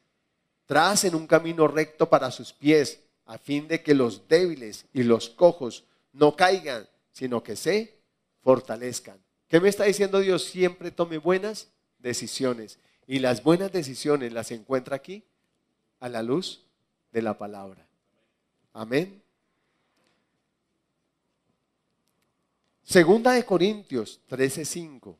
[0.67, 5.29] Tracen un camino recto para sus pies, a fin de que los débiles y los
[5.29, 7.99] cojos no caigan, sino que se
[8.43, 9.19] fortalezcan.
[9.49, 10.45] ¿Qué me está diciendo Dios?
[10.45, 12.79] Siempre tome buenas decisiones.
[13.07, 15.25] Y las buenas decisiones las encuentra aquí,
[15.99, 16.65] a la luz
[17.13, 17.87] de la palabra.
[18.73, 19.23] Amén.
[22.83, 25.17] Segunda de Corintios 13:5.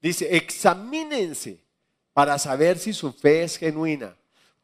[0.00, 1.60] Dice, examínense
[2.12, 4.16] para saber si su fe es genuina.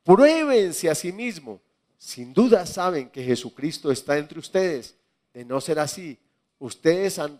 [0.05, 1.61] Pruébense a sí mismo.
[2.05, 4.95] Sin duda saben que Jesucristo está entre ustedes.
[5.33, 6.19] De no ser así,
[6.59, 7.39] ustedes han,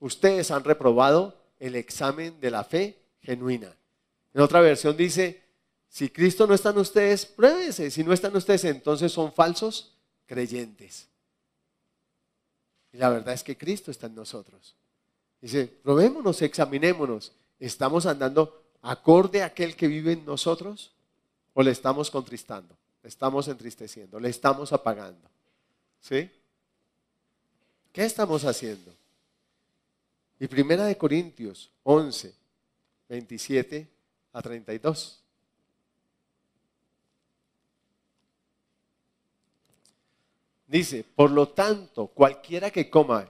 [0.00, 3.76] ustedes han reprobado el examen de la fe genuina.
[4.32, 5.42] En otra versión dice,
[5.90, 7.90] si Cristo no está en ustedes, pruébense.
[7.90, 9.94] Si no están ustedes, entonces son falsos
[10.24, 11.06] creyentes.
[12.94, 14.74] Y la verdad es que Cristo está en nosotros.
[15.42, 17.32] Dice, probémonos, examinémonos.
[17.60, 20.92] ¿Estamos andando acorde a aquel que vive en nosotros?
[21.52, 22.74] ¿O le estamos contristando?
[23.08, 25.30] Estamos entristeciendo, le estamos apagando.
[25.98, 26.30] ¿Sí?
[27.90, 28.94] ¿Qué estamos haciendo?
[30.38, 32.34] Y Primera de Corintios 11,
[33.08, 33.88] 27
[34.34, 35.22] a 32.
[40.66, 43.26] Dice, por lo tanto, cualquiera que coma,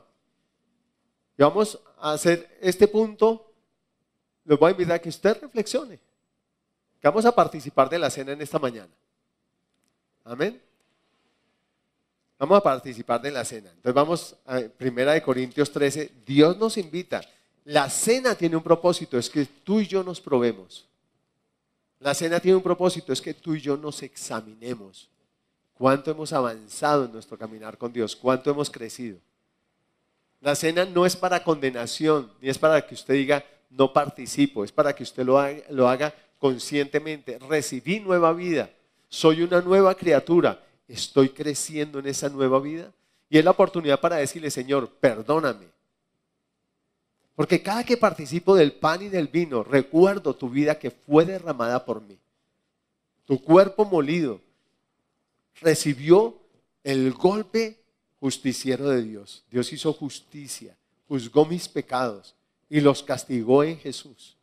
[1.36, 3.52] y vamos a hacer este punto,
[4.44, 6.00] les voy a invitar a que usted reflexione,
[7.00, 8.92] que vamos a participar de la cena en esta mañana.
[10.24, 10.60] Amén.
[12.38, 13.70] Vamos a participar de la cena.
[13.70, 16.12] Entonces vamos a Primera de Corintios 13.
[16.24, 17.20] Dios nos invita.
[17.64, 20.86] La cena tiene un propósito, es que tú y yo nos probemos.
[22.00, 25.08] La cena tiene un propósito, es que tú y yo nos examinemos
[25.74, 29.18] cuánto hemos avanzado en nuestro caminar con Dios, cuánto hemos crecido.
[30.40, 34.72] La cena no es para condenación, ni es para que usted diga, no participo, es
[34.72, 37.38] para que usted lo haga, lo haga conscientemente.
[37.40, 38.70] Recibí nueva vida,
[39.08, 42.92] soy una nueva criatura, estoy creciendo en esa nueva vida.
[43.30, 45.66] Y es la oportunidad para decirle, Señor, perdóname.
[47.34, 51.84] Porque cada que participo del pan y del vino, recuerdo tu vida que fue derramada
[51.84, 52.18] por mí.
[53.26, 54.40] Tu cuerpo molido,
[55.60, 56.38] recibió
[56.82, 57.78] el golpe
[58.18, 59.44] justiciero de Dios.
[59.50, 62.34] Dios hizo justicia, juzgó mis pecados
[62.68, 64.36] y los castigó en Jesús.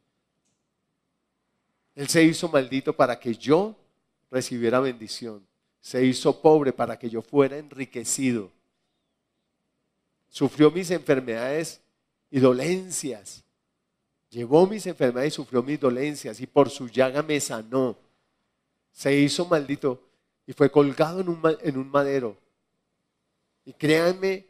[1.95, 3.75] Él se hizo maldito para que yo
[4.31, 5.45] recibiera bendición.
[5.79, 8.51] Se hizo pobre para que yo fuera enriquecido.
[10.27, 11.81] Sufrió mis enfermedades
[12.29, 13.43] y dolencias.
[14.29, 17.97] Llevó mis enfermedades y sufrió mis dolencias y por su llaga me sanó.
[18.91, 20.01] Se hizo maldito
[20.45, 22.37] y fue colgado en un, en un madero.
[23.63, 24.45] Y créanme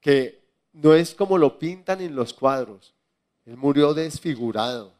[0.00, 0.38] que
[0.72, 2.94] no es como lo pintan en los cuadros.
[3.44, 4.92] Él murió desfigurado.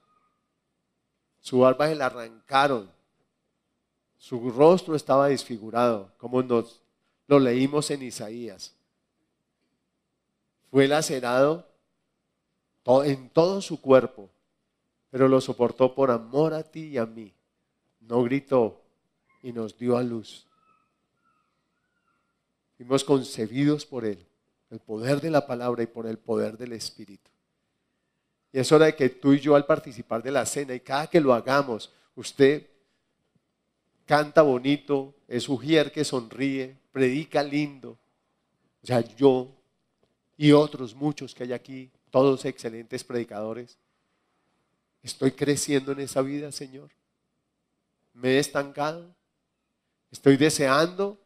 [1.40, 2.90] Su barba se la arrancaron.
[4.18, 6.82] Su rostro estaba desfigurado, como nos
[7.28, 8.74] lo leímos en Isaías.
[10.70, 11.66] Fue lacerado
[13.04, 14.28] en todo su cuerpo,
[15.10, 17.32] pero lo soportó por amor a ti y a mí.
[18.00, 18.82] No gritó
[19.42, 20.46] y nos dio a luz.
[22.76, 24.24] Fuimos concebidos por Él,
[24.70, 27.30] el poder de la palabra y por el poder del Espíritu.
[28.52, 31.06] Y es hora de que tú y yo al participar de la cena y cada
[31.06, 32.66] que lo hagamos, usted
[34.08, 37.98] canta bonito, es ujier que sonríe, predica lindo.
[38.82, 39.54] O sea, yo
[40.38, 43.76] y otros muchos que hay aquí, todos excelentes predicadores.
[45.02, 46.88] Estoy creciendo en esa vida, Señor.
[48.14, 49.14] Me he estancado.
[50.10, 51.18] Estoy deseando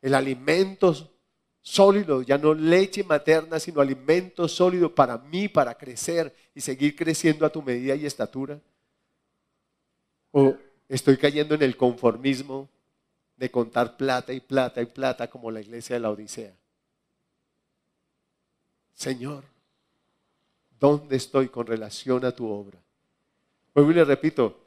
[0.00, 1.12] el alimento
[1.60, 7.44] sólido, ya no leche materna, sino alimento sólido para mí, para crecer y seguir creciendo
[7.44, 8.60] a tu medida y estatura.
[10.30, 10.56] O
[10.88, 12.68] estoy cayendo en el conformismo
[13.36, 16.54] de contar plata y plata y plata como la iglesia de la Odisea.
[18.94, 19.44] Señor,
[20.80, 22.78] ¿dónde estoy con relación a tu obra?
[23.74, 24.58] Hoy le repito,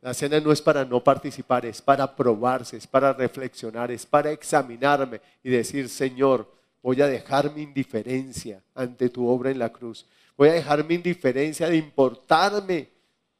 [0.00, 4.32] la cena no es para no participar, es para probarse, es para reflexionar, es para
[4.32, 6.50] examinarme y decir, Señor,
[6.82, 10.06] voy a dejar mi indiferencia ante tu obra en la cruz.
[10.36, 12.88] Voy a dejar mi indiferencia de importarme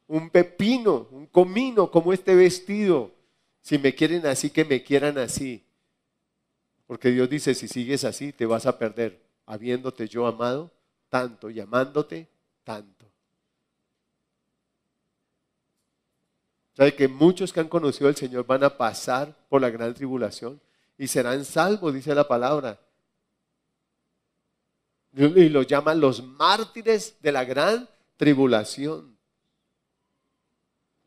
[0.09, 3.13] un pepino, un comino como este vestido.
[3.61, 5.63] Si me quieren así, que me quieran así.
[6.87, 10.73] Porque Dios dice, si sigues así, te vas a perder, habiéndote yo amado
[11.11, 12.27] tanto y amándote
[12.65, 13.07] tanto.
[16.75, 20.61] ¿Sabe que muchos que han conocido al Señor van a pasar por la gran tribulación
[20.97, 22.81] y serán salvos, dice la palabra?
[25.13, 29.18] Y los llaman los mártires de la gran tribulación.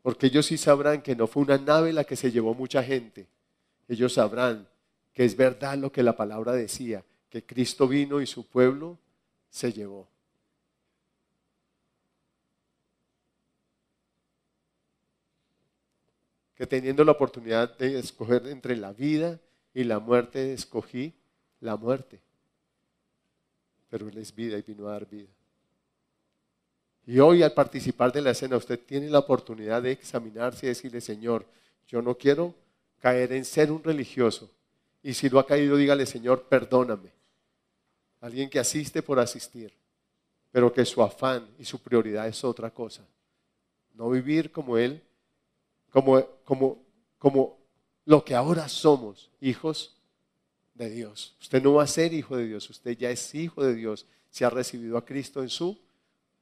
[0.02, 3.28] Porque ellos sí sabrán que no fue una nave la que se llevó mucha gente.
[3.88, 4.68] Ellos sabrán
[5.12, 8.98] que es verdad lo que la palabra decía, que Cristo vino y su pueblo
[9.48, 10.08] se llevó.
[16.54, 19.40] Que teniendo la oportunidad de escoger entre la vida
[19.72, 21.14] y la muerte, escogí
[21.60, 22.20] la muerte.
[23.88, 25.30] Pero Él es vida y vino a dar vida.
[27.06, 31.00] Y hoy al participar de la escena usted tiene la oportunidad de examinarse y decirle,
[31.00, 31.44] Señor,
[31.88, 32.54] yo no quiero
[33.00, 34.48] caer en ser un religioso.
[35.02, 37.10] Y si lo ha caído, dígale, Señor, perdóname.
[38.20, 39.72] Alguien que asiste por asistir,
[40.52, 43.02] pero que su afán y su prioridad es otra cosa.
[43.94, 45.02] No vivir como Él,
[45.90, 46.78] como, como,
[47.18, 47.58] como
[48.04, 49.96] lo que ahora somos, hijos
[50.74, 51.34] de Dios.
[51.40, 54.44] Usted no va a ser hijo de Dios, usted ya es hijo de Dios si
[54.44, 55.76] ha recibido a Cristo en su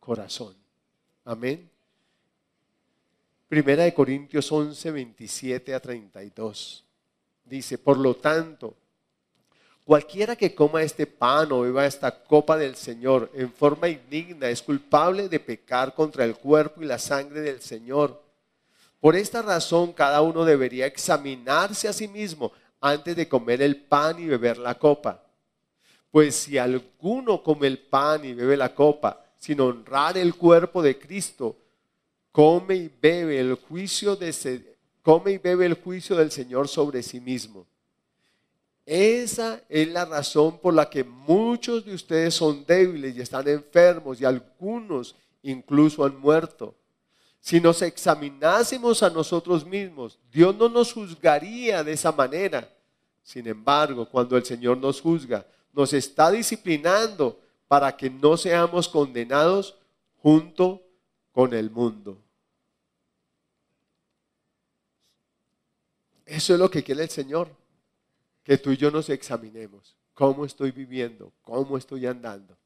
[0.01, 0.57] corazón.
[1.25, 1.71] Amén.
[3.49, 6.85] Primera de Corintios 11, 27 a 32.
[7.45, 8.75] Dice, por lo tanto,
[9.85, 14.63] cualquiera que coma este pan o beba esta copa del Señor en forma indigna es
[14.63, 18.23] culpable de pecar contra el cuerpo y la sangre del Señor.
[19.01, 24.19] Por esta razón cada uno debería examinarse a sí mismo antes de comer el pan
[24.21, 25.25] y beber la copa.
[26.11, 30.99] Pues si alguno come el pan y bebe la copa, sin honrar el cuerpo de
[30.99, 31.57] Cristo,
[32.31, 37.21] come y bebe el juicio de come y bebe el juicio del Señor sobre sí
[37.21, 37.67] mismo.
[38.85, 44.21] Esa es la razón por la que muchos de ustedes son débiles y están enfermos
[44.21, 46.75] y algunos incluso han muerto.
[47.41, 52.71] Si nos examinásemos a nosotros mismos, Dios no nos juzgaría de esa manera.
[53.23, 57.41] Sin embargo, cuando el Señor nos juzga, nos está disciplinando
[57.71, 59.79] para que no seamos condenados
[60.21, 60.83] junto
[61.31, 62.19] con el mundo.
[66.27, 67.49] Eso es lo que quiere el Señor,
[68.43, 69.95] que tú y yo nos examinemos.
[70.15, 71.33] ¿Cómo estoy viviendo?
[71.43, 72.59] ¿Cómo estoy andando?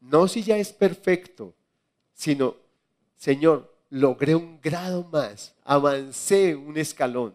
[0.00, 1.54] No si ya es perfecto,
[2.12, 2.56] sino,
[3.16, 7.34] Señor, logré un grado más, avancé un escalón.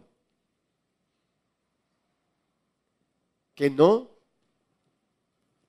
[3.56, 4.15] Que no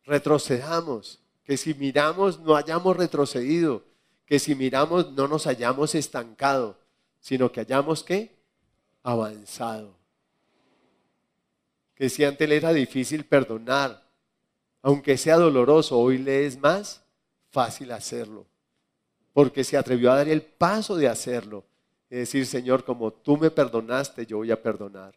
[0.07, 3.85] retrocedamos, que si miramos no hayamos retrocedido,
[4.25, 6.79] que si miramos no nos hayamos estancado,
[7.21, 8.35] sino que hayamos que
[9.03, 9.95] avanzado.
[11.95, 14.05] Que si antes le era difícil perdonar,
[14.83, 17.03] aunque sea doloroso, hoy le es más
[17.51, 18.47] fácil hacerlo.
[19.33, 21.63] porque se atrevió a dar el paso de hacerlo.
[22.09, 25.15] Decir, Señor, como tú me perdonaste, yo voy a perdonar.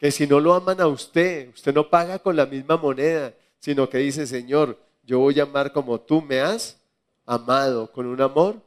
[0.00, 3.86] Que si no lo aman a usted, usted no paga con la misma moneda, sino
[3.90, 6.80] que dice, Señor, yo voy a amar como tú me has
[7.26, 8.62] amado, con un amor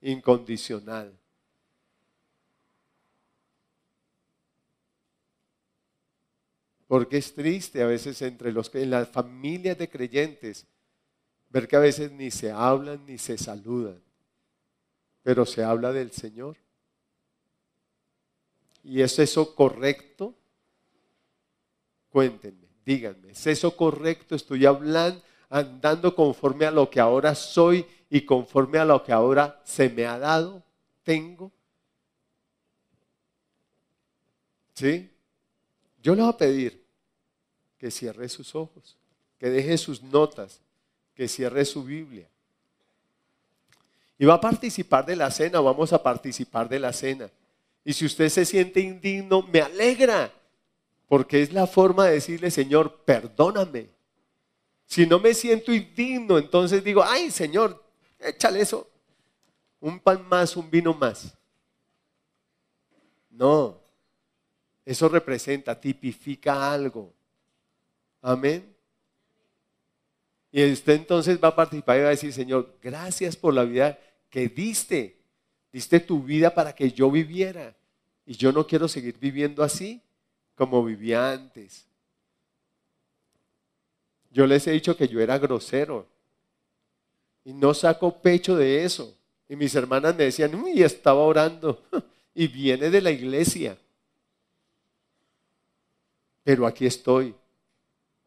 [0.00, 1.12] incondicional.
[6.86, 10.68] Porque es triste a veces entre los en las familias de creyentes
[11.48, 14.00] ver que a veces ni se hablan ni se saludan,
[15.24, 16.56] pero se habla del Señor.
[18.84, 20.32] ¿Y es eso correcto?
[22.16, 24.34] Cuéntenme, díganme, ¿es eso correcto?
[24.34, 29.60] Estoy hablando, andando conforme a lo que ahora soy y conforme a lo que ahora
[29.66, 30.62] se me ha dado,
[31.02, 31.52] tengo.
[34.72, 35.10] ¿Sí?
[36.02, 36.82] Yo le voy a pedir
[37.76, 38.96] que cierre sus ojos,
[39.38, 40.62] que deje sus notas,
[41.14, 42.30] que cierre su Biblia.
[44.18, 47.30] Y va a participar de la cena, vamos a participar de la cena.
[47.84, 50.32] Y si usted se siente indigno, me alegra,
[51.08, 53.90] porque es la forma de decirle, Señor, perdóname.
[54.86, 57.84] Si no me siento indigno, entonces digo, ay, Señor,
[58.18, 58.88] échale eso.
[59.80, 61.36] Un pan más, un vino más.
[63.30, 63.80] No,
[64.84, 67.12] eso representa, tipifica algo.
[68.22, 68.74] Amén.
[70.50, 73.98] Y usted entonces va a participar y va a decir, Señor, gracias por la vida
[74.30, 75.20] que diste.
[75.70, 77.76] Diste tu vida para que yo viviera.
[78.24, 80.02] Y yo no quiero seguir viviendo así
[80.56, 81.84] como vivía antes.
[84.32, 86.06] Yo les he dicho que yo era grosero.
[87.44, 89.16] Y no saco pecho de eso.
[89.48, 91.82] Y mis hermanas me decían, uy, estaba orando.
[92.38, 93.78] Y viene de la iglesia.
[96.44, 97.34] Pero aquí estoy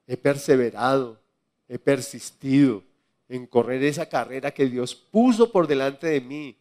[0.09, 1.19] he perseverado,
[1.67, 2.81] he persistido
[3.27, 6.55] en correr esa carrera que Dios puso por delante de mí.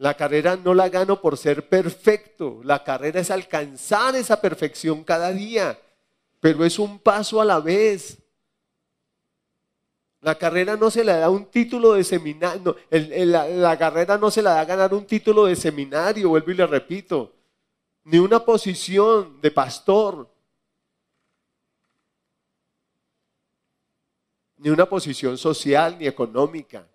[0.00, 5.30] La carrera no la gano por ser perfecto, la carrera es alcanzar esa perfección cada
[5.30, 5.78] día,
[6.40, 8.16] pero es un paso a la vez.
[10.22, 14.40] La carrera no se le da un título de seminario, la, la carrera no se
[14.40, 17.34] la da ganar un título de seminario, vuelvo y le repito,
[18.04, 20.26] ni una posición de pastor,
[24.56, 26.89] ni una posición social ni económica.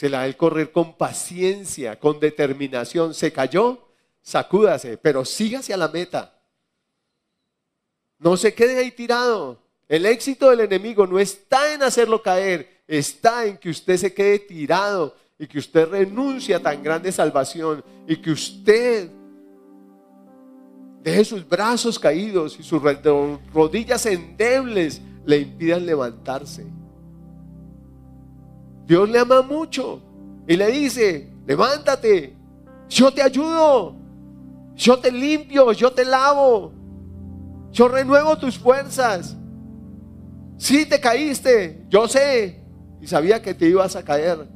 [0.00, 3.12] Se la da el correr con paciencia, con determinación.
[3.12, 3.86] Se cayó,
[4.22, 6.40] sacúdase, pero siga hacia la meta.
[8.18, 9.58] No se quede ahí tirado.
[9.86, 14.38] El éxito del enemigo no está en hacerlo caer, está en que usted se quede
[14.38, 19.10] tirado y que usted renuncie a tan grande salvación y que usted
[21.02, 22.80] deje sus brazos caídos y sus
[23.52, 26.79] rodillas endebles le impidan levantarse.
[28.86, 30.02] Dios le ama mucho
[30.46, 32.36] y le dice, levántate,
[32.88, 33.96] yo te ayudo,
[34.74, 36.72] yo te limpio, yo te lavo,
[37.70, 39.36] yo renuevo tus fuerzas.
[40.56, 42.62] Si te caíste, yo sé
[43.00, 44.48] y sabía que te ibas a caer,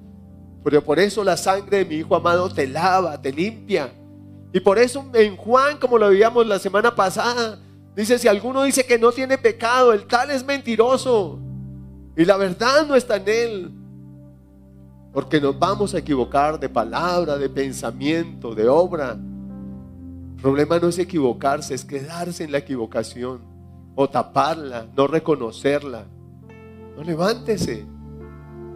[0.63, 3.93] pero por eso la sangre de mi Hijo amado te lava, te limpia.
[4.53, 7.59] Y por eso en Juan, como lo veíamos la semana pasada,
[7.97, 11.39] Dice, si alguno dice que no tiene pecado, el tal es mentiroso.
[12.17, 13.73] Y la verdad no está en él.
[15.15, 19.13] Porque nos vamos a equivocar de palabra, de pensamiento, de obra.
[19.13, 23.41] El problema no es equivocarse, es quedarse en la equivocación.
[23.95, 26.05] O taparla, no reconocerla.
[26.97, 27.87] No levántese.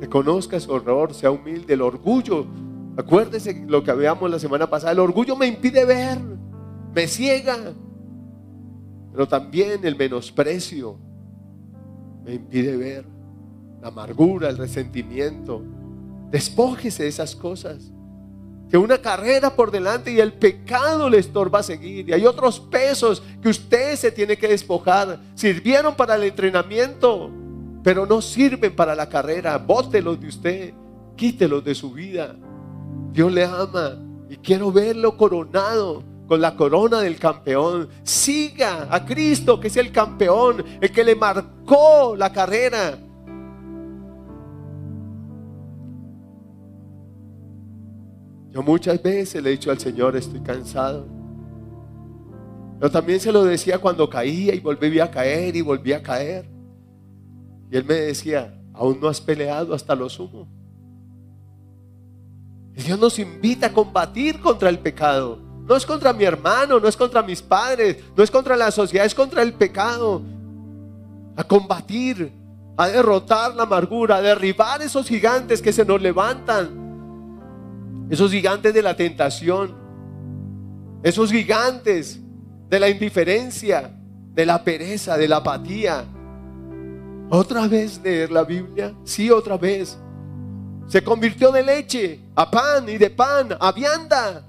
[0.00, 1.74] Reconozca su horror, sea humilde.
[1.74, 2.46] El orgullo,
[2.96, 4.92] acuérdese lo que habíamos la semana pasada.
[4.92, 6.18] El orgullo me impide ver,
[6.94, 7.74] me ciega
[9.18, 10.96] pero también el menosprecio
[12.24, 13.04] me impide ver
[13.82, 15.60] la amargura, el resentimiento.
[16.30, 17.90] Despójese de esas cosas.
[18.70, 22.08] Que una carrera por delante y el pecado le estorba a seguir.
[22.08, 25.20] Y hay otros pesos que usted se tiene que despojar.
[25.34, 27.30] Sirvieron para el entrenamiento,
[27.82, 29.56] pero no sirven para la carrera.
[29.56, 30.74] Bótelos de usted,
[31.16, 32.36] quítelos de su vida.
[33.12, 33.98] Dios le ama
[34.28, 37.88] y quiero verlo coronado con la corona del campeón.
[38.02, 42.98] Siga a Cristo, que es el campeón, el que le marcó la carrera.
[48.50, 51.06] Yo muchas veces le he dicho al Señor, estoy cansado.
[52.78, 56.48] Pero también se lo decía cuando caía y volvía a caer y volvía a caer.
[57.70, 60.48] Y él me decía, aún no has peleado hasta lo sumo.
[62.74, 65.40] Y Dios nos invita a combatir contra el pecado.
[65.66, 69.04] No es contra mi hermano, no es contra mis padres, no es contra la sociedad,
[69.04, 70.22] es contra el pecado.
[71.36, 72.32] A combatir,
[72.76, 76.87] a derrotar la amargura, a derribar esos gigantes que se nos levantan,
[78.10, 79.74] esos gigantes de la tentación,
[81.02, 82.20] esos gigantes
[82.68, 83.90] de la indiferencia,
[84.34, 86.04] de la pereza, de la apatía.
[87.30, 89.98] Otra vez leer la Biblia, sí, otra vez.
[90.86, 94.44] Se convirtió de leche a pan y de pan a vianda.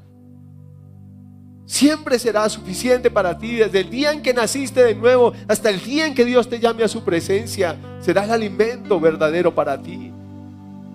[1.65, 5.80] Siempre será suficiente para ti desde el día en que naciste de nuevo hasta el
[5.81, 7.77] día en que Dios te llame a su presencia.
[7.99, 10.11] Será el alimento verdadero para ti.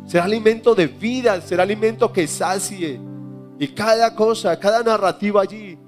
[0.07, 3.01] Será alimento de vida, será alimento que sacie.
[3.59, 5.79] Y cada cosa, cada narrativa allí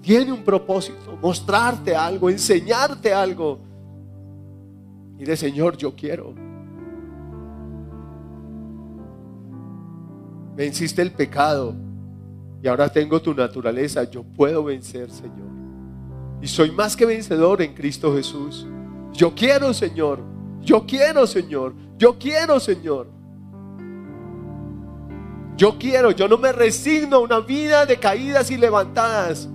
[0.00, 3.58] tiene un propósito, mostrarte algo, enseñarte algo.
[5.18, 6.34] Y de Señor, yo quiero.
[10.54, 11.74] Venciste el pecado
[12.62, 14.04] y ahora tengo tu naturaleza.
[14.04, 15.50] Yo puedo vencer, Señor.
[16.40, 18.66] Y soy más que vencedor en Cristo Jesús.
[19.12, 20.20] Yo quiero, Señor.
[20.62, 21.74] Yo quiero, Señor.
[21.98, 23.15] Yo quiero, Señor.
[25.56, 29.48] Yo quiero, yo no me resigno a una vida de caídas y levantadas.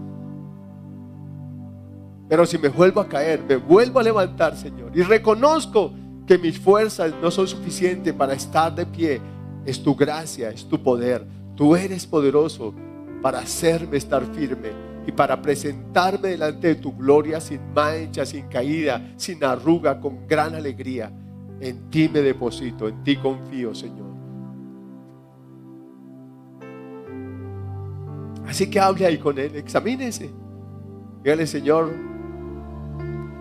[2.28, 4.92] Pero si me vuelvo a caer, me vuelvo a levantar, Señor.
[4.96, 5.94] Y reconozco
[6.26, 9.22] que mis fuerzas no son suficientes para estar de pie
[9.66, 11.26] es tu gracia, es tu poder.
[11.56, 12.74] Tú eres poderoso
[13.22, 14.70] para hacerme estar firme
[15.06, 20.56] y para presentarme delante de tu gloria sin mancha, sin caída, sin arruga, con gran
[20.56, 21.12] alegría.
[21.60, 24.11] En ti me deposito, en ti confío, Señor.
[28.52, 30.30] Así que hable ahí con Él, examínese.
[31.24, 31.92] Dígale, Señor,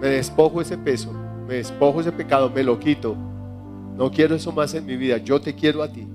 [0.01, 1.13] me despojo ese peso,
[1.47, 3.17] me despojo ese pecado, me lo quito
[4.01, 5.19] no quiero eso más en mi vida.
[5.19, 6.09] Yo te quiero a ti.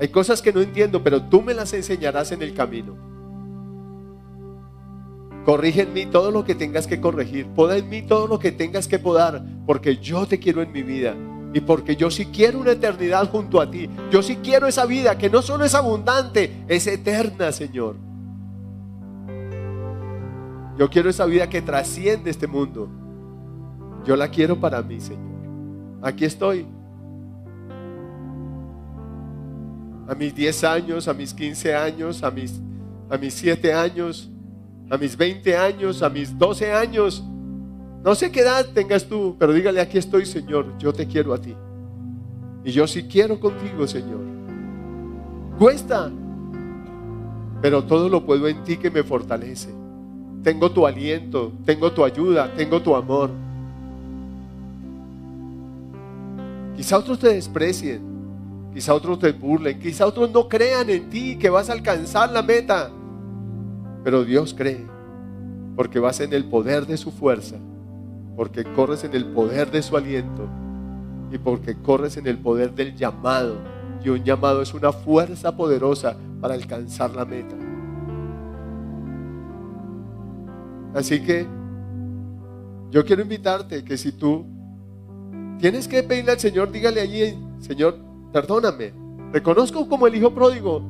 [0.00, 2.96] Hay cosas que no entiendo, pero tú me las enseñarás en el camino.
[5.44, 7.46] Corrige en mí todo lo que tengas que corregir.
[7.54, 9.44] Poda en mí todo lo que tengas que podar.
[9.64, 11.14] Porque yo te quiero en mi vida.
[11.54, 13.88] Y porque yo sí quiero una eternidad junto a ti.
[14.10, 17.96] Yo sí quiero esa vida que no solo es abundante, es eterna, Señor.
[20.78, 22.88] Yo quiero esa vida que trasciende este mundo.
[24.04, 25.32] Yo la quiero para mí, Señor.
[26.02, 26.66] Aquí estoy.
[30.08, 32.60] A mis 10 años, a mis 15 años, a mis,
[33.08, 34.30] a mis 7 años,
[34.90, 37.22] a mis 20 años, a mis 12 años.
[38.04, 41.38] No sé qué edad tengas tú, pero dígale, aquí estoy, Señor, yo te quiero a
[41.38, 41.54] ti.
[42.64, 44.20] Y yo sí quiero contigo, Señor.
[45.58, 46.10] Cuesta,
[47.60, 49.68] pero todo lo puedo en ti que me fortalece.
[50.42, 53.30] Tengo tu aliento, tengo tu ayuda, tengo tu amor.
[56.76, 58.02] Quizá otros te desprecien,
[58.74, 62.42] quizá otros te burlen, quizá otros no crean en ti que vas a alcanzar la
[62.42, 62.90] meta.
[64.02, 64.84] Pero Dios cree,
[65.76, 67.56] porque vas en el poder de su fuerza,
[68.36, 70.48] porque corres en el poder de su aliento
[71.30, 73.56] y porque corres en el poder del llamado.
[74.04, 77.54] Y un llamado es una fuerza poderosa para alcanzar la meta.
[80.94, 81.46] Así que
[82.90, 84.44] yo quiero invitarte que si tú
[85.62, 87.96] Tienes que pedirle al Señor, dígale allí, Señor,
[88.32, 88.92] perdóname.
[89.32, 90.82] Reconozco como el hijo pródigo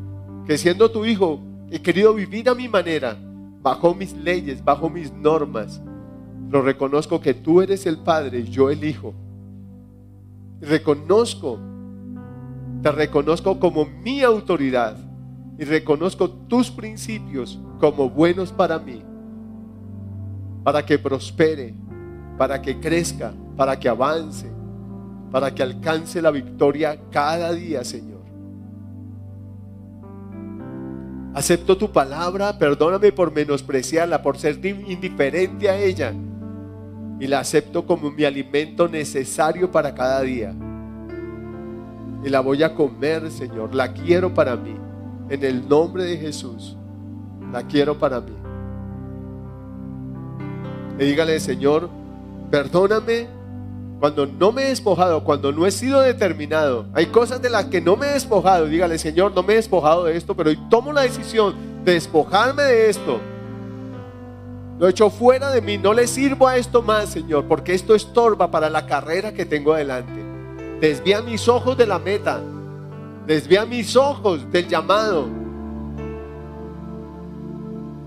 [0.46, 3.18] que siendo tu hijo he querido vivir a mi manera,
[3.60, 5.82] bajo mis leyes, bajo mis normas.
[6.52, 9.14] Pero reconozco que tú eres el Padre y yo el Hijo.
[10.60, 11.58] Reconozco,
[12.82, 14.98] te reconozco como mi autoridad
[15.58, 19.02] y reconozco tus principios como buenos para mí,
[20.62, 21.74] para que prospere,
[22.36, 24.52] para que crezca, para que avance,
[25.30, 28.20] para que alcance la victoria cada día, Señor.
[31.32, 36.12] Acepto tu palabra, perdóname por menospreciarla, por ser indiferente a ella.
[37.22, 40.52] Y la acepto como mi alimento necesario para cada día.
[42.24, 43.76] Y la voy a comer, Señor.
[43.76, 44.74] La quiero para mí.
[45.28, 46.76] En el nombre de Jesús.
[47.52, 48.32] La quiero para mí.
[50.98, 51.88] Y dígale, Señor,
[52.50, 53.28] perdóname
[54.00, 57.80] cuando no me he despojado, cuando no he sido determinado, hay cosas de las que
[57.80, 58.66] no me he despojado.
[58.66, 61.54] Dígale, Señor, no me he despojado de esto, pero hoy tomo la decisión
[61.84, 63.20] de despojarme de esto.
[64.82, 67.94] Lo he hecho fuera de mí, no le sirvo a esto más, Señor, porque esto
[67.94, 70.20] estorba para la carrera que tengo adelante.
[70.80, 72.40] Desvía mis ojos de la meta,
[73.24, 75.28] desvía mis ojos del llamado.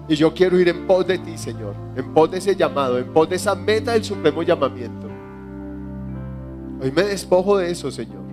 [0.10, 3.06] Y yo quiero ir en pos de ti, Señor, en pos de ese llamado, en
[3.06, 5.08] pos de esa meta del supremo llamamiento.
[6.82, 8.26] Hoy me despojo de eso, Señor.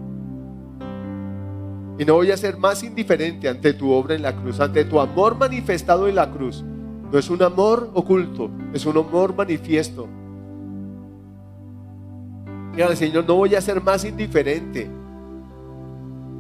[1.97, 4.99] Y no voy a ser más indiferente ante tu obra en la cruz, ante tu
[4.99, 6.65] amor manifestado en la cruz.
[7.13, 10.09] No es un amor oculto, es un amor manifiesto.
[12.73, 14.91] Dígale, Señor, no voy a ser más indiferente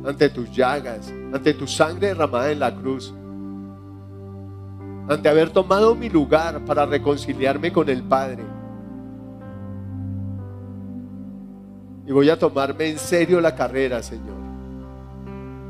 [0.02, 3.12] ante tus llagas, ante tu sangre derramada en la cruz,
[5.10, 8.42] ante haber tomado mi lugar para reconciliarme con el Padre.
[12.06, 14.40] Y voy a tomarme en serio la carrera, Señor.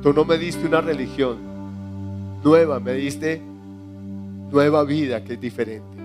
[0.01, 1.39] Tú no me diste una religión
[2.45, 3.52] nueva, me diste
[4.53, 5.97] nueva vida que es diferente.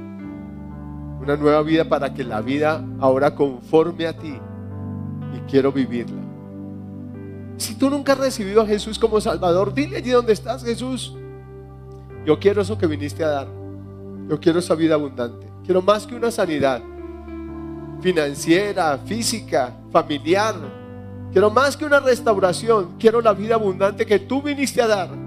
[1.22, 4.34] Una nueva vida para que la vida ahora conforme a ti
[5.36, 6.22] y quiero vivirla.
[7.58, 11.16] Si tú nunca has recibido a Jesús como Salvador, dile allí donde estás, Jesús.
[12.26, 13.48] Yo quiero eso que viniste a dar.
[14.30, 15.48] Yo quiero esa vida abundante.
[15.66, 16.82] Quiero más que una sanidad
[18.00, 20.56] financiera, física, familiar.
[21.32, 22.96] Quiero más que una restauración.
[22.98, 25.27] Quiero la vida abundante que tú viniste a dar.